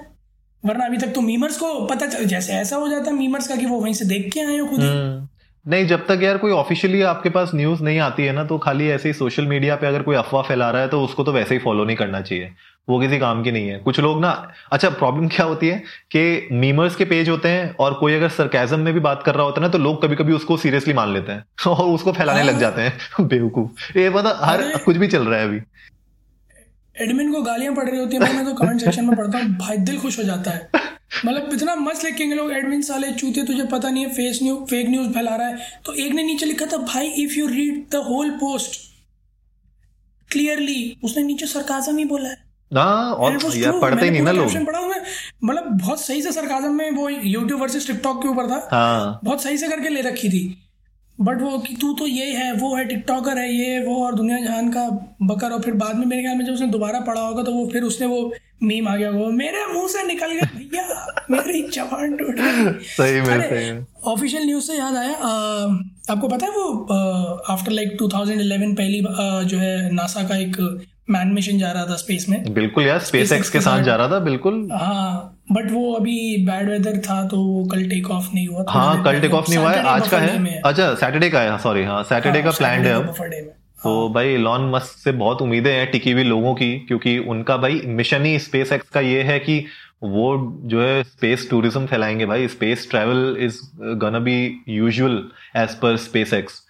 वरना 0.63 0.85
अभी 0.85 0.97
तक 0.97 1.13
तो 1.15 1.21
मीमर्स 1.21 1.57
को 1.59 1.69
पता 1.87 2.07
चल 2.07 2.25
जैसे 2.25 2.53
ऐसा 2.53 2.77
हो 2.77 2.89
जाता 2.89 3.11
है 3.11 3.17
मीमर्स 3.17 3.49
का 3.49 3.57
कि 3.57 3.67
वो 3.67 3.81
वहीं 3.81 3.95
से 3.95 4.05
देख 4.05 4.33
के 4.33 4.41
आए 4.41 4.59
हो 4.59 4.67
खुद 4.67 4.81
हम्म। 4.81 5.29
नहीं 5.67 5.87
जब 5.87 6.07
तक 6.07 6.21
यार 6.23 6.39
कोई 6.39 6.53
ऑफिशियली 6.53 7.03
आपके 7.03 7.31
पास 7.31 7.51
न्यूज़ 7.55 7.83
नहीं 7.83 7.99
आती 8.01 8.23
है 8.23 8.33
ना 8.33 8.45
तो 8.45 8.59
खाली 8.59 8.89
ऐसे 8.89 9.09
ही 9.09 9.13
सोशल 9.15 9.47
मीडिया 9.47 9.77
पे 9.77 9.87
अगर 9.87 10.03
कोई 10.03 10.17
अफवाह 10.17 10.43
फैला 10.43 10.71
रहा 10.71 10.83
है 10.83 10.89
तो 10.89 11.03
उसको 11.05 11.25
तो 11.25 11.33
वैसे 11.33 11.55
ही 11.55 11.61
फॉलो 11.61 11.85
नहीं 11.85 11.97
करना 11.97 12.21
चाहिए। 12.21 12.51
वो 12.89 13.01
किसी 13.01 13.19
काम 13.19 13.43
की 13.43 13.51
नहीं 13.51 13.69
है। 13.69 13.79
कुछ 13.79 14.01
लोग 14.01 14.21
ना 14.21 14.31
अच्छा 14.73 14.89
प्रॉब्लम 14.91 15.29
क्या 15.29 15.45
होती 15.47 15.69
है 15.69 15.79
कि 16.11 16.49
मीमर्स 16.53 16.97
के 16.97 17.05
पेज 17.05 17.29
होते 17.29 17.49
हैं 17.49 17.75
और 17.77 17.95
कोई 17.95 18.15
अगर 18.15 18.29
सरकाजम 18.29 18.81
में 18.81 18.93
भी 18.95 19.01
बात 19.01 19.23
कर 19.27 19.35
रहा 19.35 19.45
होता 19.45 19.61
है 19.61 19.67
ना 19.67 19.73
तो 19.73 19.79
लोग 19.79 20.03
कभी 20.03 20.17
कभी 20.17 20.33
उसको 20.33 20.57
सीरियसली 20.57 20.95
मान 20.95 21.13
लेते 21.15 21.33
हैं 21.33 21.45
और 21.67 21.85
उसको 21.85 22.13
फैलाने 22.13 22.43
लग 22.43 22.59
जाते 22.59 22.83
हैं। 22.83 23.27
बेवकूफ़। 23.29 23.99
ये 23.99 24.11
पता 24.11 24.39
हर 24.43 24.63
कुछ 24.85 24.97
भी 24.97 25.09
चल 25.09 25.25
रहा 25.25 25.39
है 25.41 25.49
अभी। 25.49 25.61
एडमिन 26.97 27.33
को 27.33 27.43
गालियाँ 27.43 27.75
पड़ 27.75 27.89
रही 27.91 27.99
होती 27.99 28.17
है 28.17 28.33
मैं 28.35 28.45
तो 28.45 28.55
कमेंट 28.55 28.81
सेक्शन 28.81 29.05
में 29.05 29.17
पढ़ता 29.17 29.39
हूँ 29.39 29.57
भाई 29.59 29.77
दिल 29.77 30.01
खुश 30.01 30.19
हो 30.19 30.25
जाता 30.25 30.51
है। 30.51 30.71
मतलब 31.27 31.53
इतना 31.53 31.75
मस्त 31.77 32.05
लिखेंगे 32.05 32.35
लोग 32.35 32.53
एडमिन 32.53 32.83
साले 32.83 33.13
चूते 33.13 33.43
तुझे 33.47 33.65
पता 33.65 33.91
नहीं 33.91 34.07
है 34.07 34.13
फेस 34.13 34.39
न्यूज़ 34.43 34.65
फेक 34.65 34.89
न्यूज़ 34.89 35.11
फैला 35.11 35.37
रहा 35.37 35.47
है। 35.47 35.81
तो 35.87 35.95
एक 35.95 36.13
ने 36.13 36.23
नीचे 36.23 36.47
लिखा 36.47 36.67
था 36.67 36.77
भाई 36.77 37.09
if 37.25 37.39
you 37.39 37.47
read 37.47 37.85
the 37.93 38.05
whole 38.09 38.31
post 38.31 38.81
clearly 40.31 40.97
उसने 41.05 41.23
नीचे 41.23 41.47
सरकाजम 41.47 41.97
ही 41.97 42.05
बोला 42.05 42.29
है। 42.29 42.52
हाँ, 42.73 43.13
और 43.15 43.39
पढ़ते 43.81 44.05
ही 44.05 44.11
नहीं 44.11 44.23
ना 44.23 44.33
लोग। 44.33 44.53
मतलब 45.45 45.65
बहुत 45.73 46.01
सही 46.01 46.23
से 46.23 46.33
सरकाजम 46.33 46.73
में 46.73 46.91
वो 46.91 47.09
यूट्यूब 47.09 47.61
वर्सेस 47.61 47.87
टिकटॉक 47.87 48.23
के 48.23 48.29
ऊपर 48.29 48.47
था। 48.47 48.67
हाँ. 48.73 49.21
बहुत 49.25 49.43
सही 49.43 49.59
से 49.59 49.69
करके 49.69 49.89
ले 49.89 50.01
रखी 50.01 50.29
थी। 50.29 50.59
बट 51.19 51.41
वो 51.43 51.59
कि 51.59 51.75
तू 51.77 51.93
तो 51.95 52.07
ये 52.07 52.31
है 52.35 52.53
वो 52.53 52.75
है 52.77 52.85
टिकटॉकर 52.85 53.39
है 53.39 53.53
ये 53.55 53.85
वो 53.85 54.05
और 54.05 54.15
दुनिया 54.15 54.39
जहान 54.45 54.71
का 54.71 54.89
बकर। 55.23 55.51
और 55.51 55.61
फिर 55.63 55.75
बाद 55.75 55.97
में 55.97 56.07
मेरे 56.07 56.23
ख्याल 56.23 56.37
में 56.37 56.45
जब 56.45 56.53
उसने 56.53 56.67
दोबारा 56.67 57.01
पढ़ा 57.01 57.21
होगा 57.21 57.43
तो 57.43 57.53
वो 57.53 57.69
फिर 57.73 57.83
उसने 57.83 58.07
वो 58.07 58.33
मीम 58.63 58.89
आ 58.89 58.95
गया 58.97 59.11
वो 59.11 59.31
मेरे 59.33 59.67
मुँह 59.67 59.89
से 59.89 60.03
निकल 60.07 60.33
गया 60.33 60.49
भैया 60.55 61.07
मेरी 61.31 61.63
जवान 61.69 62.17
टूट 62.17 62.35
गई। 62.37 62.85
सही 62.87 63.21
में 63.21 63.41
सही 63.41 63.73
में। 63.73 63.85
ऑफिशियल 64.05 64.45
न्यूज़ 64.45 64.65
से 64.65 64.77
याद 64.79 64.97
आया 64.97 65.13
आ, 65.13 65.33
आपको 66.11 66.29
पता 66.29 66.47
है 66.47 66.53
वो 66.53 67.43
आफ्टर 67.49 67.73
लाइक 67.73 67.97
2011 67.99 68.75
पहली 68.75 69.01
आ, 69.01 69.43
जो 69.43 69.59
है 69.59 69.93
नासा 69.95 70.23
का 70.23 70.37
एक 70.37 70.57
मैन 71.09 71.29
मिशन 71.29 71.59
जा 71.59 71.71
रहा 71.73 71.87
था 71.87 71.97
स्पेस 71.97 72.27
में। 72.29 72.53
बिल्कुल 72.55 72.85
यार 72.85 72.99
स्पेस 73.01 73.33
एक्स 73.33 73.51
के 73.51 73.61
साथ 73.61 73.83
जा 73.83 73.97
रहा 73.97 74.09
था 74.09 74.19
बिल्कुल। 74.21 74.69
हाँ 74.73 75.39
बट 75.53 75.71
वो 75.71 75.93
अभी 75.93 76.37
बैड 76.47 76.69
वेदर 76.71 76.99
था 77.01 77.23
तो 77.29 77.37
वो 77.39 77.65
कल 77.73 77.89
टेक 77.89 78.11
ऑफ़ 78.11 78.29
नहीं 78.35 78.47
हुआ 78.49 78.65
हाँ 78.69 79.03
कल 79.05 79.21
टेक 79.21 79.35
ऑफ़ 79.35 79.49
नहीं 79.49 79.59
हुआ 79.59 79.71
है 79.73 79.83
आज 79.89 80.09
का 80.09 80.19
है। 80.19 80.61
अच्छा 80.61 80.95
सैटरडे 80.95 81.31
का 81.31 81.41
है 81.41 81.59
सॉरी 81.59 81.83
हाँ 81.85 82.03
सैटरडे 82.05 82.41
हाँ, 82.41 82.51
का 82.51 82.57
प्लान 82.59 82.85
है 82.85 82.93
अब। 82.95 83.15
तो 83.83 84.01
हाँ। 84.01 84.13
भाई 84.15 84.37
लॉन 84.39 84.71
मस्क 84.71 84.99
से 84.99 85.13
बहुत 85.13 85.43
उम्मीदें 85.43 85.73
हैं 85.73 85.91
टिकी 85.91 86.11
हुई 86.13 86.25
लोगों 86.25 86.55
की 86.55 86.73
क्योंकि 86.79 87.19
उनका 87.29 87.57
भाई 87.57 87.81
मिशन 87.93 88.25
ही 88.25 88.39
स्पेस 88.39 88.73
एक्स 88.73 88.89
का 88.89 89.01
ये 89.01 89.23
है 89.23 89.39
कि 89.41 89.65
वो 90.05 90.27
जो 90.65 90.83
है 90.83 91.03
स्पेस 91.05 91.49
टूरिज़्म 91.51 91.87
फैलाएँगे 91.87 92.27
भाई। 92.27 92.49
Space 92.49 92.89
travel 92.91 93.37
is 93.41 93.59
gonna 93.99 94.19
be 94.25 94.37
usual 94.69 95.23
as 95.57 95.75
पर 95.75 95.97
स्पेस 95.99 96.33
एक्स 96.35 96.63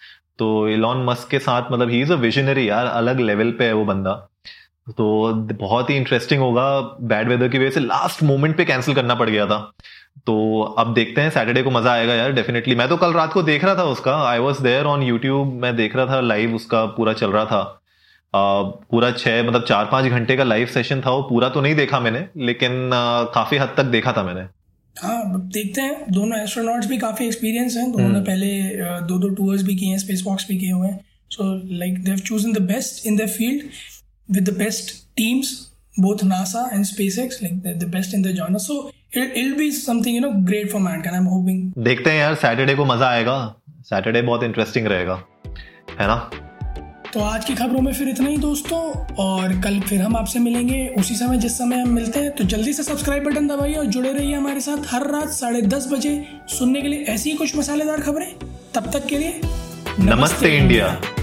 तो 0.42 0.68
इलॉन 0.68 1.04
मस्क 1.04 1.28
के 1.30 1.38
साथ 1.40 1.72
मतलब 1.72 1.90
ही 1.90 2.00
इज़ 2.02 2.12
अ 2.12 2.16
विजनरी 2.18 2.68
यार 2.68 2.86
अलग 2.88 3.20
लेवल 3.22 3.50
पे 3.58 3.64
है 3.64 3.72
वो 3.72 3.84
बंदा। 3.86 4.12
तो 4.90 5.32
बहुत 5.58 5.90
ही 5.90 5.96
इंटरेस्टिंग 5.96 6.40
होगा 6.40 6.64
बैड 7.10 7.28
वेदर 7.28 7.48
की 7.48 7.58
वजह 7.58 7.70
से 7.70 7.80
लास्ट 7.80 8.22
मोमेंट 8.22 8.56
पे 8.56 8.64
कैंसिल 8.64 8.94
करना 8.94 9.14
पड़ 9.14 9.28
गया 9.30 9.46
था। 9.46 9.58
तो 10.26 10.62
अब 10.78 10.92
देखते 10.94 11.20
हैं 11.20 11.30
सैटरडे 11.30 11.62
को 11.62 11.70
मज़ा 11.70 11.92
आएगा 11.92 12.14
यार 12.14 12.32
डेफिनेटली 12.32 12.74
मैं 12.74 12.88
तो 12.88 12.96
कल 12.96 13.12
रात 13.12 13.32
को 13.32 13.42
देख 13.42 13.64
रहा 13.64 13.74
था 13.74 13.84
उसका 13.90 14.16
I 14.22 14.38
was 14.38 14.62
there 14.62 14.86
on 14.86 15.02
YouTube 15.02 15.52
मैं 15.62 15.74
देख 15.76 15.96
रहा 15.96 16.06
था 16.06 16.20
लाइव 16.22 16.54
उसका 16.54 16.84
पूरा 16.96 17.12
चल 17.12 17.30
रहा 17.30 17.44
था। 17.44 17.60
आ, 18.34 18.62
पूरा 18.62 19.10
छह 19.12 19.42
मतलब 19.42 19.64
चार 19.64 19.88
पाँच 19.92 20.06
घंटे 20.06 20.36
का 20.36 20.44
लाइव 20.44 20.66
सेशन 20.68 21.00
था 21.00 21.10
वो 21.10 21.22
पूरा 21.22 21.48
तो 21.48 21.60
नहीं 21.60 21.74
देखा 21.74 22.00
मैंने 22.00 22.26
लेकिन 22.44 22.90
काफ़ी 23.34 23.58
हद 23.58 23.74
तक 23.76 23.84
देखा 23.94 24.12
था 24.12 24.22
मैंने। 24.22 24.46
हाँ 24.96 25.48
देखते 25.48 25.80
हैं 25.80 26.10
दोनों 26.12 26.38
एस्ट्रोनॉट्स 26.38 26.86
भी 26.86 26.98
काफ़ी 26.98 27.26
एक्सपीरियंस 27.26 27.76
हैं 27.76 27.90
दोनों 27.92 28.08
ने 28.08 28.14
हम्म। 28.14 28.24
पहले 28.26 29.06
दो 29.06 29.18
दो 29.18 29.28
टूर्स 29.34 29.62
भी 29.62 29.76
किए 29.76 29.88
हैं 29.88 29.98
स्पेस 29.98 30.22
वॉक्स 30.26 30.46
भी 30.48 30.58
किए 30.58 30.72
हुए 30.72 30.88
हैं 30.88 30.98
so 31.30 31.54
like 31.74 32.02
they 32.04 32.10
have 32.10 32.20
chosen 32.20 32.52
the 32.52 32.62
best 32.66 33.06
in 33.06 33.16
the 33.16 33.28
field 33.28 33.64
with 34.28 34.48
the 34.50 34.56
best 34.58 34.94
teams 35.16 35.60
both 35.94 36.22
NASA 36.22 36.72
and 36.72 36.84
SpaceX, 36.84 37.42
like 37.42 37.62
the, 37.62 37.74
the 37.74 37.86
best 37.86 38.14
in 38.14 38.22
the 38.22 38.34
genre. 38.34 38.58
So 38.58 38.90
it, 39.10 39.36
it'll 39.36 39.58
be 39.58 39.70
something 39.70 40.14
you 40.14 40.20
know 40.20 40.40
great 40.42 40.70
for 40.70 40.80
mankind. 40.80 41.16
I'm 41.16 41.26
hoping. 41.26 41.72
देखते 41.78 42.10
हैं 42.10 42.18
यार 42.18 42.34
Saturday 42.36 42.74
को 42.74 42.84
मज़ा 42.84 43.08
आएगा 43.08 43.36
Saturday 43.86 44.22
बहुत 44.22 44.42
interesting 44.42 44.86
रहेगा 44.86 45.22
है 45.90 46.06
ना 46.06 46.16
तो 47.12 47.20
आज 47.20 47.44
की 47.44 47.54
खबरों 47.54 47.80
में 47.80 47.92
फिर 47.94 48.08
इतना 48.08 48.28
ही 48.28 48.36
दोस्तों 48.36 48.80
और 49.14 49.60
कल 49.60 49.80
फिर 49.80 50.02
हम 50.02 50.16
आपसे 50.16 50.38
मिलेंगे 50.38 50.94
उसी 50.98 51.14
समय 51.14 51.36
जिस 51.36 51.58
समय 51.58 51.76
हम 51.76 51.88
मिलते 51.88 52.20
हैं। 52.20 52.30
तो 52.30 52.44
जल्दी 52.44 52.72
से 52.72 52.82
सब्सक्राइब 52.82 53.24
बटन 53.24 53.46
दबाइए 53.46 53.74
और 53.74 53.86
जुड़े 53.86 54.12
रहिए 54.12 54.34
हमारे 54.34 54.60
साथ 54.60 54.76
हर 54.86 55.06
रात 55.06 55.28
साढ़े 55.28 55.62
दस 55.62 55.88
बजे 55.92 56.24
सुनने 56.48 56.82
के 56.82 56.88
लिए 56.88 57.04
ऐसी 57.04 57.30
ही 57.30 57.36
कुछ 57.36 57.56
मसालेदार 57.56 58.00
खबरें। 58.00 58.34
तब 58.74 58.90
तक 58.92 59.06
के 59.06 59.18
लिए 59.18 59.28
नमस्ते, 59.28 60.04
नमस्ते 60.04 60.56
इंडिया, 60.56 60.86
इंडिया। 60.86 61.21